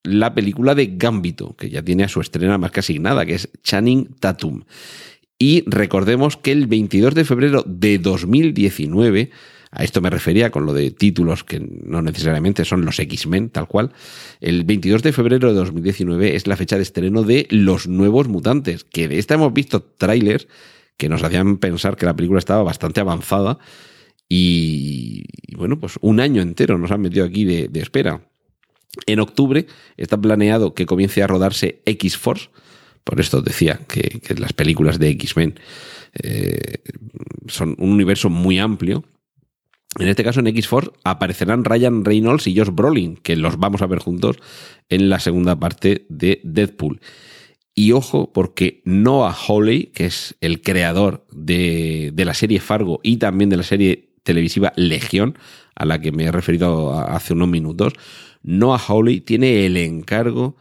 la 0.03 0.33
película 0.33 0.73
de 0.73 0.93
Gambito, 0.97 1.55
que 1.55 1.69
ya 1.69 1.83
tiene 1.83 2.03
a 2.03 2.07
su 2.07 2.21
estrena 2.21 2.57
más 2.57 2.71
que 2.71 2.79
asignada, 2.79 3.25
que 3.25 3.35
es 3.35 3.49
Channing 3.63 4.15
Tatum. 4.19 4.63
Y 5.37 5.63
recordemos 5.67 6.37
que 6.37 6.51
el 6.51 6.67
22 6.67 7.15
de 7.15 7.25
febrero 7.25 7.63
de 7.67 7.97
2019, 7.97 9.31
a 9.71 9.83
esto 9.83 10.01
me 10.01 10.09
refería 10.09 10.51
con 10.51 10.65
lo 10.65 10.73
de 10.73 10.91
títulos 10.91 11.43
que 11.43 11.59
no 11.59 12.01
necesariamente 12.01 12.65
son 12.65 12.85
los 12.85 12.99
X-Men, 12.99 13.49
tal 13.49 13.67
cual, 13.67 13.93
el 14.41 14.65
22 14.65 15.01
de 15.01 15.13
febrero 15.13 15.47
de 15.47 15.53
2019 15.53 16.35
es 16.35 16.45
la 16.45 16.57
fecha 16.57 16.75
de 16.75 16.83
estreno 16.83 17.23
de 17.23 17.47
Los 17.49 17.87
Nuevos 17.87 18.27
Mutantes, 18.27 18.83
que 18.83 19.07
de 19.07 19.17
esta 19.17 19.35
hemos 19.35 19.53
visto 19.53 19.81
trailers 19.81 20.47
que 20.97 21.09
nos 21.09 21.23
hacían 21.23 21.57
pensar 21.57 21.95
que 21.95 22.05
la 22.05 22.15
película 22.15 22.39
estaba 22.39 22.63
bastante 22.63 22.99
avanzada 22.99 23.59
y, 24.33 25.25
bueno, 25.57 25.77
pues 25.77 25.95
un 25.99 26.21
año 26.21 26.41
entero 26.41 26.77
nos 26.77 26.91
han 26.91 27.01
metido 27.01 27.25
aquí 27.25 27.43
de, 27.43 27.69
espera. 27.81 28.21
En 29.05 29.19
octubre 29.19 29.67
está 29.97 30.19
planeado 30.19 30.73
que 30.73 30.85
comience 30.85 31.21
a 31.21 31.27
rodarse 31.27 31.81
X-Force. 31.85 32.49
Por 33.03 33.19
esto 33.19 33.41
decía 33.41 33.81
que, 33.87 34.21
las 34.35 34.53
películas 34.53 34.99
de 34.99 35.09
X-Men 35.09 35.59
eh, 36.23 36.77
son 37.47 37.75
un 37.77 37.91
universo 37.91 38.29
muy 38.29 38.57
amplio. 38.57 39.03
En 39.99 40.07
este 40.07 40.23
caso, 40.23 40.39
en 40.39 40.47
X-Force 40.47 40.91
aparecerán 41.03 41.65
Ryan 41.65 42.05
Reynolds 42.05 42.47
y 42.47 42.55
Josh 42.55 42.69
Brolin, 42.71 43.17
que 43.17 43.35
los 43.35 43.57
vamos 43.57 43.81
a 43.81 43.87
ver 43.87 43.99
juntos 43.99 44.37
en 44.89 45.09
la 45.09 45.19
segunda 45.19 45.59
parte 45.59 46.05
de 46.09 46.39
Deadpool. 46.43 47.01
Y 47.75 47.91
ojo, 47.91 48.31
porque 48.31 48.81
Noah 48.85 49.33
Hawley, 49.33 49.87
que 49.87 50.05
es 50.05 50.35
el 50.41 50.61
creador 50.61 51.25
de, 51.31 52.11
de 52.13 52.25
la 52.25 52.33
serie 52.33 52.59
Fargo 52.59 52.99
y 53.03 53.17
también 53.17 53.49
de 53.49 53.57
la 53.57 53.63
serie 53.63 54.09
televisiva 54.23 54.73
Legión, 54.75 55.37
a 55.75 55.85
la 55.85 55.99
que 55.99 56.11
me 56.11 56.25
he 56.25 56.31
referido 56.31 56.97
hace 56.99 57.33
unos 57.33 57.47
minutos, 57.47 57.93
Noah 58.43 58.77
Hawley 58.79 59.21
tiene 59.21 59.65
el 59.65 59.77
encargo 59.77 60.55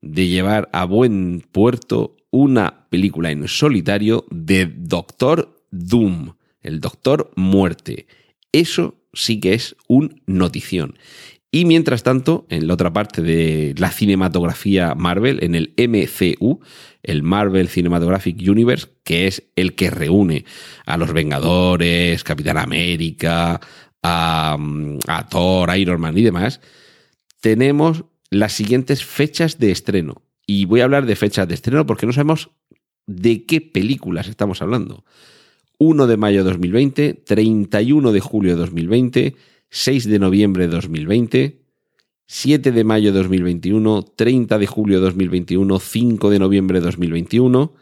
de 0.00 0.28
llevar 0.28 0.68
a 0.72 0.84
buen 0.84 1.44
puerto 1.52 2.16
una 2.30 2.86
película 2.88 3.30
en 3.30 3.48
solitario 3.48 4.24
de 4.30 4.66
Doctor 4.66 5.56
Doom, 5.70 6.34
el 6.62 6.80
Doctor 6.80 7.30
Muerte. 7.36 8.06
Eso 8.52 9.00
sí 9.12 9.40
que 9.40 9.54
es 9.54 9.76
un 9.88 10.22
notición. 10.26 10.96
Y 11.52 11.64
mientras 11.64 12.04
tanto, 12.04 12.46
en 12.48 12.68
la 12.68 12.74
otra 12.74 12.92
parte 12.92 13.22
de 13.22 13.74
la 13.76 13.90
cinematografía 13.90 14.94
Marvel, 14.94 15.42
en 15.42 15.56
el 15.56 15.74
MCU, 15.76 16.60
el 17.02 17.22
Marvel 17.24 17.68
Cinematographic 17.68 18.40
Universe, 18.48 18.86
que 19.02 19.26
es 19.26 19.42
el 19.56 19.74
que 19.74 19.90
reúne 19.90 20.44
a 20.86 20.96
los 20.96 21.12
Vengadores, 21.12 22.22
Capitán 22.22 22.56
América, 22.56 23.60
a, 24.00 24.56
a 25.08 25.28
Thor, 25.28 25.76
Iron 25.76 26.00
Man 26.00 26.16
y 26.16 26.22
demás, 26.22 26.60
tenemos 27.40 28.04
las 28.30 28.52
siguientes 28.52 29.04
fechas 29.04 29.58
de 29.58 29.72
estreno. 29.72 30.22
Y 30.46 30.66
voy 30.66 30.80
a 30.80 30.84
hablar 30.84 31.06
de 31.06 31.16
fechas 31.16 31.48
de 31.48 31.54
estreno 31.54 31.84
porque 31.84 32.06
no 32.06 32.12
sabemos 32.12 32.50
de 33.06 33.44
qué 33.44 33.60
películas 33.60 34.28
estamos 34.28 34.62
hablando. 34.62 35.04
1 35.82 36.06
de 36.06 36.16
mayo 36.18 36.44
de 36.44 36.50
2020, 36.50 37.14
31 37.24 38.12
de 38.12 38.20
julio 38.20 38.52
de 38.52 38.58
2020, 38.58 39.36
6 39.70 40.04
de 40.04 40.18
noviembre 40.18 40.66
de 40.66 40.74
2020, 40.74 41.62
7 42.26 42.70
de 42.70 42.84
mayo 42.84 43.12
de 43.12 43.18
2021, 43.18 44.02
30 44.14 44.58
de 44.58 44.66
julio 44.66 44.98
de 44.98 45.06
2021, 45.06 45.80
5 45.80 46.30
de 46.30 46.38
noviembre 46.38 46.80
de 46.80 46.84
2021 46.84 47.72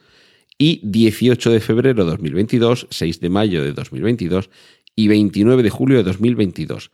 y 0.56 0.80
18 0.84 1.50
de 1.50 1.58
febrero 1.58 2.04
de 2.04 2.11
2022, 2.12 2.87
6 2.88 3.20
de 3.20 3.28
mayo 3.30 3.64
de 3.64 3.72
2022 3.72 4.48
y 4.94 5.08
29 5.08 5.64
de 5.64 5.70
julio 5.70 5.96
de 5.96 6.04
2022. 6.04 6.92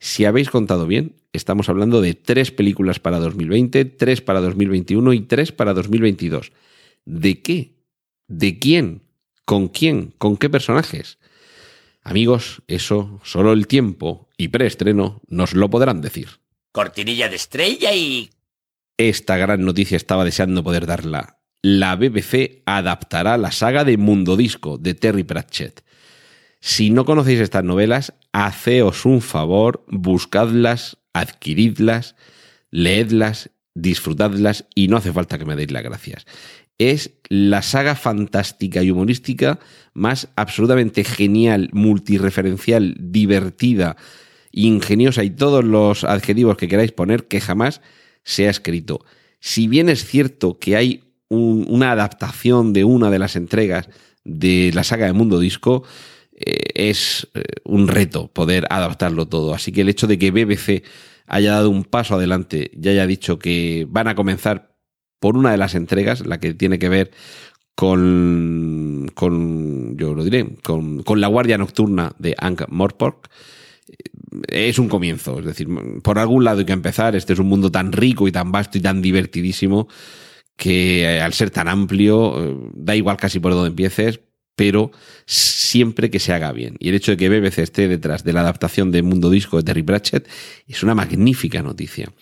Si 0.00 0.24
habéis 0.24 0.50
contado 0.50 0.88
bien, 0.88 1.14
estamos 1.32 1.68
hablando 1.68 2.00
de 2.00 2.14
tres 2.14 2.50
películas 2.50 2.98
para 2.98 3.20
2020, 3.20 3.84
tres 3.84 4.20
para 4.20 4.40
2021 4.40 5.12
y 5.12 5.20
tres 5.20 5.52
para 5.52 5.74
2022. 5.74 6.50
¿De 7.04 7.40
qué? 7.40 7.76
¿De 8.26 8.58
quién? 8.58 9.02
¿Con 9.50 9.66
quién? 9.66 10.14
¿Con 10.16 10.36
qué 10.36 10.48
personajes? 10.48 11.18
Amigos, 12.04 12.62
eso 12.68 13.20
solo 13.24 13.52
el 13.52 13.66
tiempo 13.66 14.28
y 14.36 14.46
preestreno 14.46 15.22
nos 15.26 15.54
lo 15.54 15.68
podrán 15.68 16.00
decir. 16.00 16.38
Cortinilla 16.70 17.28
de 17.28 17.34
estrella 17.34 17.92
y... 17.92 18.30
Esta 18.96 19.36
gran 19.38 19.64
noticia 19.64 19.96
estaba 19.96 20.24
deseando 20.24 20.62
poder 20.62 20.86
darla. 20.86 21.40
La 21.62 21.96
BBC 21.96 22.62
adaptará 22.64 23.38
la 23.38 23.50
saga 23.50 23.82
de 23.82 23.96
Mundo 23.96 24.36
Disco 24.36 24.78
de 24.78 24.94
Terry 24.94 25.24
Pratchett. 25.24 25.82
Si 26.60 26.90
no 26.90 27.04
conocéis 27.04 27.40
estas 27.40 27.64
novelas, 27.64 28.14
haceos 28.30 29.04
un 29.04 29.20
favor, 29.20 29.84
buscadlas, 29.88 30.98
adquiridlas, 31.12 32.14
leedlas, 32.70 33.50
disfrutadlas 33.74 34.66
y 34.76 34.86
no 34.86 34.96
hace 34.96 35.12
falta 35.12 35.38
que 35.38 35.44
me 35.44 35.56
deis 35.56 35.72
las 35.72 35.82
gracias 35.82 36.24
es 36.80 37.12
la 37.28 37.60
saga 37.60 37.94
fantástica 37.94 38.82
y 38.82 38.90
humorística 38.90 39.60
más 39.92 40.28
absolutamente 40.34 41.04
genial, 41.04 41.68
multireferencial, 41.72 42.96
divertida, 42.98 43.96
ingeniosa 44.50 45.22
y 45.22 45.30
todos 45.30 45.62
los 45.62 46.04
adjetivos 46.04 46.56
que 46.56 46.68
queráis 46.68 46.92
poner 46.92 47.28
que 47.28 47.42
jamás 47.42 47.82
se 48.24 48.46
ha 48.46 48.50
escrito. 48.50 49.04
Si 49.40 49.68
bien 49.68 49.90
es 49.90 50.06
cierto 50.06 50.58
que 50.58 50.76
hay 50.76 51.04
una 51.28 51.92
adaptación 51.92 52.72
de 52.72 52.84
una 52.84 53.10
de 53.10 53.18
las 53.18 53.36
entregas 53.36 53.90
de 54.24 54.70
la 54.74 54.82
saga 54.82 55.04
de 55.04 55.12
Mundo 55.12 55.38
Disco, 55.38 55.84
eh, 56.32 56.70
es 56.74 57.28
eh, 57.34 57.42
un 57.64 57.88
reto 57.88 58.28
poder 58.28 58.66
adaptarlo 58.70 59.28
todo. 59.28 59.52
Así 59.54 59.70
que 59.70 59.82
el 59.82 59.90
hecho 59.90 60.06
de 60.06 60.18
que 60.18 60.30
BBC 60.30 60.82
haya 61.26 61.52
dado 61.52 61.68
un 61.68 61.84
paso 61.84 62.14
adelante 62.14 62.70
y 62.72 62.88
haya 62.88 63.06
dicho 63.06 63.38
que 63.38 63.86
van 63.88 64.08
a 64.08 64.14
comenzar 64.14 64.70
por 65.20 65.36
una 65.36 65.52
de 65.52 65.58
las 65.58 65.74
entregas, 65.74 66.26
la 66.26 66.40
que 66.40 66.54
tiene 66.54 66.78
que 66.78 66.88
ver 66.88 67.10
con, 67.74 69.10
con 69.14 69.96
yo 69.96 70.14
lo 70.14 70.24
diré, 70.24 70.46
con, 70.62 71.04
la 71.16 71.28
guardia 71.28 71.58
nocturna 71.58 72.12
de 72.18 72.34
Ankh 72.38 72.68
Morpork, 72.68 73.30
es 74.48 74.78
un 74.78 74.88
comienzo. 74.88 75.38
Es 75.38 75.44
decir, 75.44 75.68
por 76.02 76.18
algún 76.18 76.44
lado 76.44 76.60
hay 76.60 76.66
que 76.66 76.72
empezar. 76.72 77.16
Este 77.16 77.32
es 77.32 77.38
un 77.38 77.48
mundo 77.48 77.70
tan 77.70 77.92
rico 77.92 78.28
y 78.28 78.32
tan 78.32 78.52
vasto 78.52 78.78
y 78.78 78.80
tan 78.80 79.02
divertidísimo 79.02 79.88
que 80.56 81.02
eh, 81.02 81.20
al 81.20 81.32
ser 81.32 81.50
tan 81.50 81.68
amplio, 81.68 82.34
eh, 82.38 82.56
da 82.74 82.94
igual 82.94 83.16
casi 83.16 83.40
por 83.40 83.52
donde 83.52 83.70
empieces, 83.70 84.20
pero 84.54 84.90
siempre 85.24 86.10
que 86.10 86.18
se 86.18 86.34
haga 86.34 86.52
bien. 86.52 86.76
Y 86.78 86.90
el 86.90 86.94
hecho 86.94 87.12
de 87.12 87.16
que 87.16 87.30
BBC 87.30 87.60
esté 87.60 87.88
detrás 87.88 88.24
de 88.24 88.34
la 88.34 88.40
adaptación 88.40 88.90
de 88.90 89.00
Mundo 89.00 89.30
Disco 89.30 89.56
de 89.56 89.62
Terry 89.62 89.82
Pratchett 89.82 90.28
es 90.68 90.82
una 90.82 90.94
magnífica 90.94 91.62
noticia. 91.62 92.12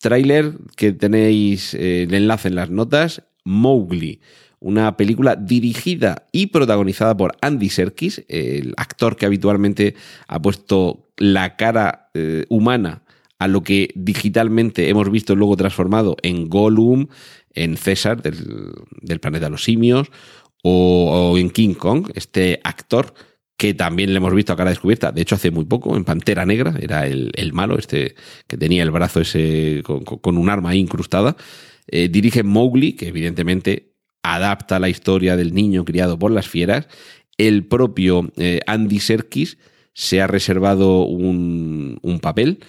Trailer 0.00 0.54
que 0.76 0.92
tenéis 0.92 1.74
eh, 1.74 2.04
el 2.04 2.14
enlace 2.14 2.48
en 2.48 2.54
las 2.54 2.70
notas, 2.70 3.22
Mowgli, 3.44 4.20
una 4.58 4.96
película 4.96 5.36
dirigida 5.36 6.26
y 6.32 6.46
protagonizada 6.46 7.16
por 7.16 7.36
Andy 7.40 7.68
Serkis, 7.68 8.24
el 8.28 8.74
actor 8.76 9.16
que 9.16 9.26
habitualmente 9.26 9.94
ha 10.26 10.40
puesto 10.40 11.08
la 11.16 11.56
cara 11.56 12.10
eh, 12.14 12.44
humana 12.48 13.02
a 13.38 13.48
lo 13.48 13.62
que 13.62 13.90
digitalmente 13.94 14.90
hemos 14.90 15.10
visto 15.10 15.34
luego 15.34 15.56
transformado 15.56 16.16
en 16.22 16.48
Gollum, 16.48 17.08
en 17.54 17.76
César 17.76 18.22
del, 18.22 19.20
planeta 19.20 19.48
los 19.48 19.64
simios 19.64 20.08
o, 20.62 21.36
en 21.38 21.50
King 21.50 21.74
Kong, 21.74 22.10
este 22.14 22.60
actor 22.64 23.14
que 23.60 23.74
también 23.74 24.14
le 24.14 24.16
hemos 24.16 24.34
visto 24.34 24.54
a 24.54 24.56
cara 24.56 24.70
descubierta, 24.70 25.12
de 25.12 25.20
hecho 25.20 25.34
hace 25.34 25.50
muy 25.50 25.66
poco, 25.66 25.94
en 25.94 26.02
Pantera 26.02 26.46
Negra, 26.46 26.72
era 26.80 27.06
el, 27.06 27.52
malo, 27.52 27.78
este 27.78 28.14
que 28.46 28.56
tenía 28.56 28.82
el 28.82 28.90
brazo 28.90 29.20
ese 29.20 29.82
con, 29.84 30.38
un 30.38 30.48
arma 30.48 30.74
incrustada. 30.74 31.36
Eh, 31.86 32.08
dirige 32.08 32.42
Mowgli, 32.42 32.94
que 32.94 33.08
evidentemente 33.08 33.92
adapta 34.22 34.78
la 34.78 34.88
historia 34.88 35.36
del 35.36 35.52
niño 35.52 35.84
criado 35.84 36.18
por 36.18 36.30
las 36.30 36.48
fieras. 36.48 36.88
El 37.36 37.66
propio 37.66 38.32
eh, 38.38 38.60
Andy 38.66 38.98
Serkis 38.98 39.58
se 39.92 40.22
ha 40.22 40.26
reservado 40.26 41.02
un, 41.02 41.98
un 42.00 42.18
papel 42.20 42.60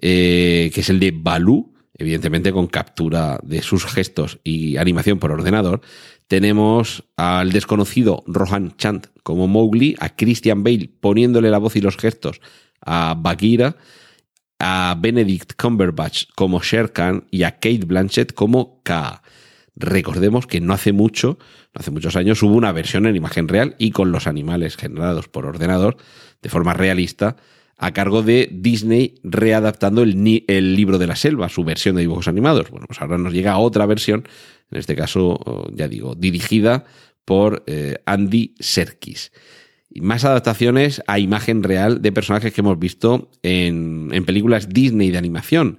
eh, 0.00 0.70
que 0.72 0.80
es 0.80 0.88
el 0.88 1.00
de 1.00 1.10
Balú, 1.14 1.74
evidentemente 1.98 2.50
con 2.50 2.66
captura 2.66 3.38
de 3.42 3.60
sus 3.60 3.84
gestos 3.84 4.38
y 4.42 4.78
animación 4.78 5.18
por 5.18 5.32
ordenador. 5.32 5.82
Tenemos 6.30 7.02
al 7.16 7.50
desconocido 7.50 8.22
Rohan 8.24 8.76
Chant 8.76 9.08
como 9.24 9.48
Mowgli, 9.48 9.96
a 9.98 10.14
Christian 10.14 10.62
Bale 10.62 10.88
poniéndole 11.00 11.50
la 11.50 11.58
voz 11.58 11.74
y 11.74 11.80
los 11.80 11.96
gestos 11.96 12.40
a 12.80 13.16
Bagheera, 13.18 13.74
a 14.60 14.96
Benedict 14.96 15.60
Cumberbatch 15.60 16.26
como 16.36 16.60
Sher 16.60 16.92
Khan 16.92 17.26
y 17.32 17.42
a 17.42 17.56
Kate 17.58 17.84
Blanchett 17.84 18.32
como 18.32 18.80
K. 18.84 19.24
Recordemos 19.74 20.46
que 20.46 20.60
no 20.60 20.72
hace 20.72 20.92
mucho, 20.92 21.36
no 21.74 21.80
hace 21.80 21.90
muchos 21.90 22.14
años, 22.14 22.40
hubo 22.44 22.54
una 22.54 22.70
versión 22.70 23.06
en 23.06 23.16
imagen 23.16 23.48
real 23.48 23.74
y 23.76 23.90
con 23.90 24.12
los 24.12 24.28
animales 24.28 24.76
generados 24.76 25.26
por 25.26 25.46
ordenador 25.46 25.96
de 26.42 26.48
forma 26.48 26.74
realista 26.74 27.38
a 27.82 27.92
cargo 27.92 28.22
de 28.22 28.50
Disney 28.52 29.14
readaptando 29.22 30.02
el, 30.02 30.44
el, 30.46 30.76
libro 30.76 30.98
de 30.98 31.06
la 31.06 31.16
selva, 31.16 31.48
su 31.48 31.64
versión 31.64 31.96
de 31.96 32.02
dibujos 32.02 32.28
animados. 32.28 32.70
Bueno, 32.70 32.86
pues 32.86 33.00
ahora 33.00 33.16
nos 33.16 33.32
llega 33.32 33.56
otra 33.56 33.86
versión, 33.86 34.28
en 34.70 34.78
este 34.78 34.94
caso, 34.94 35.66
ya 35.72 35.88
digo, 35.88 36.14
dirigida 36.14 36.84
por 37.24 37.64
eh, 37.66 37.96
Andy 38.04 38.54
Serkis. 38.60 39.32
Y 39.88 40.02
más 40.02 40.26
adaptaciones 40.26 41.02
a 41.06 41.18
imagen 41.18 41.62
real 41.62 42.02
de 42.02 42.12
personajes 42.12 42.52
que 42.52 42.60
hemos 42.60 42.78
visto 42.78 43.30
en, 43.42 44.10
en 44.12 44.26
películas 44.26 44.68
Disney 44.68 45.10
de 45.10 45.16
animación. 45.16 45.78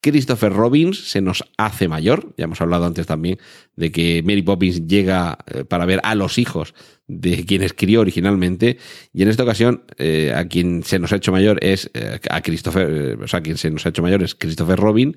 Christopher 0.00 0.52
Robbins 0.52 1.10
se 1.10 1.20
nos 1.20 1.42
hace 1.58 1.88
mayor. 1.88 2.32
Ya 2.36 2.44
hemos 2.44 2.60
hablado 2.60 2.86
antes 2.86 3.06
también 3.06 3.38
de 3.74 3.90
que 3.90 4.22
Mary 4.24 4.42
Poppins 4.42 4.86
llega 4.86 5.38
eh, 5.46 5.64
para 5.64 5.86
ver 5.86 6.00
a 6.04 6.14
los 6.14 6.38
hijos 6.38 6.72
de 7.08 7.44
quien 7.44 7.62
escribió 7.62 8.00
originalmente. 8.00 8.78
Y 9.12 9.22
en 9.22 9.28
esta 9.28 9.42
ocasión, 9.42 9.84
eh, 9.98 10.32
a 10.34 10.46
quien 10.48 10.82
se 10.82 10.98
nos 10.98 11.12
ha 11.12 11.16
hecho 11.16 11.32
mayor 11.32 11.58
es 11.62 11.90
eh, 11.94 12.18
a 12.30 12.40
Christopher, 12.42 13.18
o 13.22 13.28
sea, 13.28 13.40
quien 13.40 13.56
se 13.56 13.70
nos 13.70 13.86
ha 13.86 13.90
hecho 13.90 14.02
mayor 14.02 14.22
es 14.22 14.34
Christopher 14.34 14.78
Robin. 14.78 15.16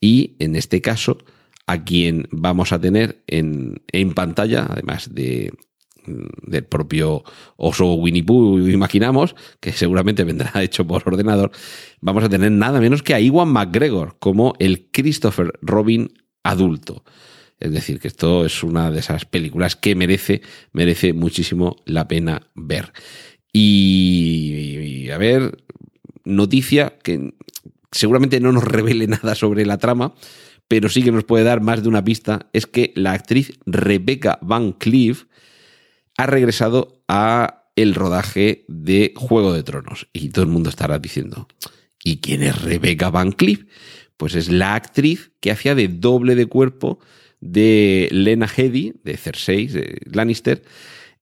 Y 0.00 0.36
en 0.38 0.56
este 0.56 0.80
caso, 0.80 1.18
a 1.66 1.84
quien 1.84 2.26
vamos 2.30 2.72
a 2.72 2.80
tener 2.80 3.22
en, 3.26 3.82
en 3.92 4.14
pantalla, 4.14 4.66
además 4.68 5.14
de 5.14 5.52
del 6.06 6.64
propio 6.64 7.22
oso 7.56 7.94
Winnie 7.94 8.24
Pooh, 8.24 8.58
imaginamos, 8.68 9.34
que 9.60 9.72
seguramente 9.72 10.24
vendrá 10.24 10.50
hecho 10.62 10.86
por 10.86 11.02
ordenador, 11.06 11.52
vamos 12.00 12.24
a 12.24 12.28
tener 12.28 12.50
nada 12.52 12.80
menos 12.80 13.02
que 13.02 13.14
a 13.14 13.20
Iwan 13.20 13.48
McGregor 13.48 14.16
como 14.18 14.54
el 14.58 14.88
Christopher 14.90 15.52
Robin 15.62 16.12
adulto. 16.42 17.04
Es 17.62 17.70
decir, 17.70 18.00
que 18.00 18.08
esto 18.08 18.44
es 18.44 18.64
una 18.64 18.90
de 18.90 18.98
esas 18.98 19.24
películas 19.24 19.76
que 19.76 19.94
merece, 19.94 20.42
merece 20.72 21.12
muchísimo 21.12 21.76
la 21.84 22.08
pena 22.08 22.48
ver. 22.56 22.92
Y, 23.52 25.08
a 25.10 25.16
ver, 25.16 25.62
noticia 26.24 26.98
que 27.04 27.34
seguramente 27.92 28.40
no 28.40 28.50
nos 28.50 28.64
revele 28.76 29.06
nada 29.06 29.36
sobre 29.36 29.64
la 29.64 29.78
trama, 29.78 30.12
pero 30.66 30.88
sí 30.88 31.04
que 31.04 31.12
nos 31.12 31.22
puede 31.22 31.44
dar 31.44 31.60
más 31.60 31.84
de 31.84 31.88
una 31.88 32.02
pista, 32.02 32.48
es 32.52 32.66
que 32.66 32.92
la 32.96 33.12
actriz 33.12 33.52
Rebecca 33.64 34.40
Van 34.42 34.72
Cleef, 34.72 35.26
ha 36.16 36.26
regresado 36.26 37.04
a 37.06 37.68
el 37.76 37.94
rodaje 37.94 38.64
de 38.66 39.14
Juego 39.16 39.52
de 39.52 39.62
Tronos. 39.62 40.08
Y 40.12 40.30
todo 40.30 40.44
el 40.44 40.50
mundo 40.50 40.68
estará 40.68 40.98
diciendo, 40.98 41.46
¿y 42.02 42.18
quién 42.18 42.42
es 42.42 42.60
Rebecca 42.60 43.08
Van 43.08 43.30
Cleef? 43.30 43.66
Pues 44.16 44.34
es 44.34 44.50
la 44.50 44.74
actriz 44.74 45.30
que 45.40 45.52
hacía 45.52 45.76
de 45.76 45.86
doble 45.86 46.34
de 46.34 46.46
cuerpo 46.46 46.98
de 47.42 48.08
Lena 48.12 48.46
Headey, 48.46 48.94
de 49.02 49.16
Cersei, 49.16 49.66
de 49.66 49.98
Lannister, 50.06 50.62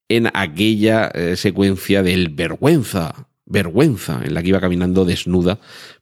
en 0.09 0.29
aquella 0.35 1.11
eh, 1.15 1.35
secuencia 1.37 2.03
del 2.03 2.29
vergüenza, 2.29 3.29
vergüenza, 3.47 4.21
en 4.23 4.35
la 4.35 4.43
que 4.43 4.51
iba 4.51 4.61
caminando 4.61 5.05
desnuda 5.05 5.59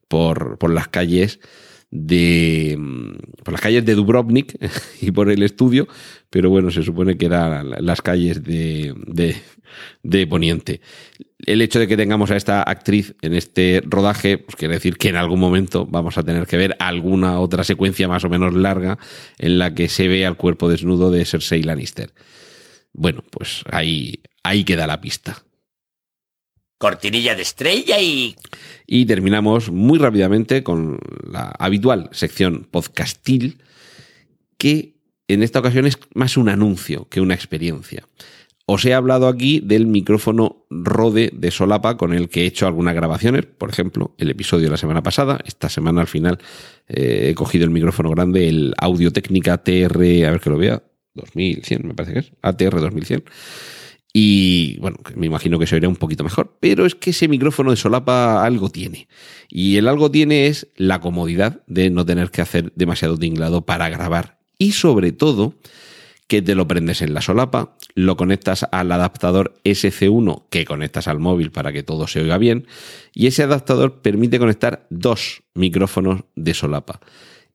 por, 0.08 0.58
por 0.58 0.74
las 0.74 0.88
calles 0.88 1.40
de 1.90 2.76
mm, 2.78 3.42
por 3.44 3.52
las 3.52 3.60
calles 3.60 3.84
de 3.84 3.94
Dubrovnik 3.94 4.58
y 5.00 5.12
por 5.12 5.30
el 5.30 5.42
estudio, 5.42 5.86
pero 6.30 6.50
bueno, 6.50 6.70
se 6.70 6.82
supone 6.82 7.16
que 7.16 7.26
eran 7.26 7.74
las 7.78 8.02
calles 8.02 8.42
de, 8.42 8.94
de, 9.06 9.36
Poniente. 10.28 10.80
El 11.46 11.62
hecho 11.62 11.78
de 11.78 11.86
que 11.86 11.96
tengamos 11.96 12.30
a 12.30 12.36
esta 12.36 12.62
actriz 12.62 13.14
en 13.22 13.34
este 13.34 13.82
rodaje, 13.84 14.38
pues 14.38 14.56
quiere 14.56 14.74
decir 14.74 14.96
que 14.96 15.08
en 15.08 15.16
algún 15.16 15.40
momento 15.40 15.86
vamos 15.86 16.18
a 16.18 16.22
tener 16.22 16.46
que 16.46 16.56
ver 16.56 16.76
alguna 16.78 17.40
otra 17.40 17.64
secuencia 17.64 18.08
más 18.08 18.24
o 18.24 18.28
menos 18.28 18.54
larga 18.54 18.98
en 19.38 19.58
la 19.58 19.74
que 19.74 19.88
se 19.88 20.08
ve 20.08 20.26
al 20.26 20.36
cuerpo 20.36 20.68
desnudo 20.68 21.10
de 21.10 21.24
Cersei 21.24 21.62
Lannister. 21.62 22.12
Bueno, 22.92 23.22
pues 23.30 23.62
ahí, 23.70 24.20
ahí 24.42 24.64
queda 24.64 24.86
la 24.86 25.00
pista 25.00 25.42
cortinilla 26.78 27.34
de 27.34 27.42
estrella 27.42 28.00
y... 28.00 28.36
Y 28.86 29.04
terminamos 29.04 29.70
muy 29.70 29.98
rápidamente 29.98 30.62
con 30.62 30.98
la 31.30 31.52
habitual 31.58 32.08
sección 32.12 32.66
podcastil, 32.70 33.58
que 34.56 34.94
en 35.26 35.42
esta 35.42 35.58
ocasión 35.58 35.86
es 35.86 35.98
más 36.14 36.36
un 36.36 36.48
anuncio 36.48 37.06
que 37.10 37.20
una 37.20 37.34
experiencia. 37.34 38.06
Os 38.70 38.84
he 38.84 38.92
hablado 38.92 39.28
aquí 39.28 39.60
del 39.64 39.86
micrófono 39.86 40.66
Rode 40.68 41.30
de 41.32 41.50
Solapa 41.50 41.96
con 41.96 42.12
el 42.12 42.28
que 42.28 42.42
he 42.42 42.46
hecho 42.46 42.66
algunas 42.66 42.94
grabaciones, 42.94 43.46
por 43.46 43.70
ejemplo, 43.70 44.14
el 44.18 44.28
episodio 44.28 44.66
de 44.66 44.72
la 44.72 44.76
semana 44.76 45.02
pasada. 45.02 45.38
Esta 45.46 45.70
semana 45.70 46.02
al 46.02 46.06
final 46.06 46.38
eh, 46.86 47.28
he 47.30 47.34
cogido 47.34 47.64
el 47.64 47.70
micrófono 47.70 48.10
grande, 48.10 48.46
el 48.46 48.74
Audio 48.76 49.10
Técnica 49.10 49.56
TR, 49.56 49.96
a 50.26 50.30
ver 50.30 50.40
que 50.40 50.50
lo 50.50 50.58
vea, 50.58 50.82
2100 51.14 51.86
me 51.86 51.94
parece 51.94 52.12
que 52.12 52.18
es, 52.18 52.32
ATR 52.42 52.78
2100 52.78 53.24
y 54.12 54.78
bueno, 54.80 54.98
me 55.16 55.24
imagino 55.24 55.58
que 55.58 55.66
se 55.66 55.74
oirá 55.76 55.88
un 55.88 55.96
poquito 55.96 56.22
mejor, 56.22 56.58
pero 56.60 56.84
es 56.84 56.94
que 56.94 57.10
ese 57.10 57.26
micrófono 57.26 57.70
de 57.70 57.76
solapa 57.78 58.44
algo 58.44 58.68
tiene. 58.68 59.08
Y 59.48 59.78
el 59.78 59.88
algo 59.88 60.10
tiene 60.10 60.46
es 60.46 60.68
la 60.76 61.00
comodidad 61.00 61.62
de 61.66 61.88
no 61.88 62.04
tener 62.04 62.30
que 62.30 62.42
hacer 62.42 62.72
demasiado 62.74 63.16
tinglado 63.16 63.64
para 63.64 63.88
grabar. 63.88 64.40
Y 64.58 64.72
sobre 64.72 65.12
todo, 65.12 65.54
que 66.28 66.42
te 66.42 66.54
lo 66.54 66.68
prendes 66.68 67.02
en 67.02 67.14
la 67.14 67.22
solapa, 67.22 67.74
lo 67.94 68.16
conectas 68.16 68.66
al 68.70 68.92
adaptador 68.92 69.54
SC1 69.64 70.44
que 70.50 70.66
conectas 70.66 71.08
al 71.08 71.18
móvil 71.18 71.50
para 71.50 71.72
que 71.72 71.82
todo 71.82 72.06
se 72.06 72.20
oiga 72.20 72.38
bien, 72.38 72.66
y 73.14 73.26
ese 73.26 73.42
adaptador 73.42 74.02
permite 74.02 74.38
conectar 74.38 74.86
dos 74.90 75.42
micrófonos 75.54 76.20
de 76.36 76.54
solapa. 76.54 77.00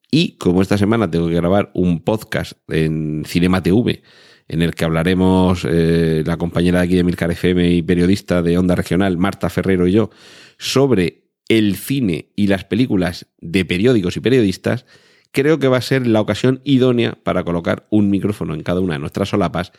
Y 0.10 0.38
como 0.38 0.62
esta 0.62 0.78
semana 0.78 1.10
tengo 1.10 1.28
que 1.28 1.36
grabar 1.36 1.72
un 1.74 2.00
podcast 2.02 2.54
en 2.68 3.24
Cinema 3.26 3.62
TV, 3.62 4.02
en 4.48 4.62
el 4.62 4.74
que 4.74 4.86
hablaremos 4.86 5.66
eh, 5.70 6.24
la 6.26 6.38
compañera 6.38 6.80
de 6.80 6.86
aquí 6.86 6.96
de 6.96 7.04
Milcar 7.04 7.32
FM 7.32 7.72
y 7.72 7.82
periodista 7.84 8.42
de 8.42 8.58
Onda 8.58 8.76
Regional, 8.76 9.18
Marta 9.18 9.50
Ferrero 9.50 9.88
y 9.88 9.94
yo, 9.94 10.10
sobre 10.58 11.24
el 11.48 11.76
cine 11.76 12.32
y 12.36 12.48
las 12.48 12.66
películas 12.66 13.28
de 13.40 13.66
periódicos 13.66 14.18
y 14.18 14.20
periodistas, 14.20 14.86
creo 15.34 15.60
que 15.60 15.68
va 15.68 15.78
a 15.78 15.82
ser 15.82 16.08
la 16.08 16.22
ocasión 16.22 16.62
idónea 16.64 17.18
para 17.24 17.44
colocar 17.44 17.86
un 17.90 18.10
micrófono 18.10 18.54
en 18.54 18.64
cada 18.64 18.80
una 18.80 18.94
de 18.94 19.00
nuestras 19.00 19.30
solapas 19.30 19.74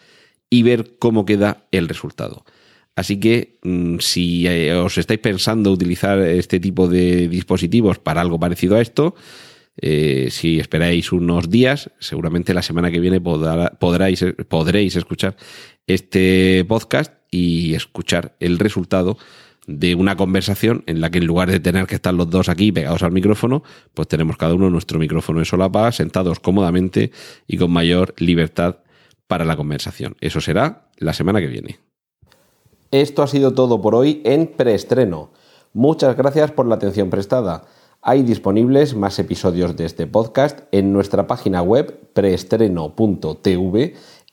y 0.50 0.62
ver 0.62 0.98
cómo 0.98 1.24
queda 1.24 1.66
el 1.70 1.88
resultado. 1.88 2.44
Así 2.96 3.18
que 3.18 3.59
mm, 3.62 3.98
si 4.00 4.46
eh, 4.46 4.74
os 4.74 4.98
estáis 4.98 5.20
pensando 5.20 5.72
utilizar 5.72 6.18
este 6.20 6.61
tipo 6.61 6.88
de 6.88 7.28
dispositivos 7.28 7.98
para 7.98 8.20
algo 8.20 8.38
parecido 8.38 8.76
a 8.76 8.82
esto, 8.82 9.14
eh, 9.80 10.28
si 10.30 10.61
esperáis 10.61 11.11
unos 11.12 11.50
días, 11.50 11.90
seguramente 11.98 12.55
la 12.55 12.62
semana 12.62 12.90
que 12.90 13.00
viene 13.00 13.20
podréis 13.20 14.96
escuchar 14.96 15.36
este 15.86 16.64
podcast 16.66 17.12
y 17.30 17.74
escuchar 17.74 18.36
el 18.38 18.59
resultado 18.59 19.18
de 19.66 19.94
una 19.94 20.16
conversación 20.16 20.84
en 20.86 21.00
la 21.00 21.10
que 21.10 21.18
en 21.18 21.26
lugar 21.26 21.50
de 21.50 21.60
tener 21.60 21.86
que 21.86 21.94
estar 21.94 22.12
los 22.14 22.28
dos 22.30 22.48
aquí 22.48 22.72
pegados 22.72 23.02
al 23.02 23.12
micrófono, 23.12 23.62
pues 23.94 24.08
tenemos 24.08 24.36
cada 24.36 24.54
uno 24.54 24.70
nuestro 24.70 24.98
micrófono 24.98 25.38
en 25.38 25.44
solapa, 25.44 25.90
sentados 25.92 26.40
cómodamente 26.40 27.12
y 27.46 27.56
con 27.56 27.70
mayor 27.70 28.14
libertad 28.18 28.78
para 29.26 29.44
la 29.44 29.56
conversación. 29.56 30.16
Eso 30.20 30.40
será 30.40 30.88
la 30.98 31.12
semana 31.12 31.40
que 31.40 31.46
viene. 31.46 31.78
Esto 32.90 33.22
ha 33.22 33.26
sido 33.26 33.54
todo 33.54 33.80
por 33.80 33.94
hoy 33.94 34.20
en 34.24 34.46
preestreno. 34.46 35.30
Muchas 35.72 36.16
gracias 36.16 36.52
por 36.52 36.66
la 36.66 36.76
atención 36.76 37.10
prestada. 37.10 37.64
Hay 38.06 38.22
disponibles 38.22 38.94
más 38.94 39.18
episodios 39.18 39.76
de 39.76 39.86
este 39.86 40.06
podcast 40.06 40.60
en 40.72 40.92
nuestra 40.92 41.26
página 41.26 41.62
web 41.62 42.10
preestreno.tv, 42.12 43.94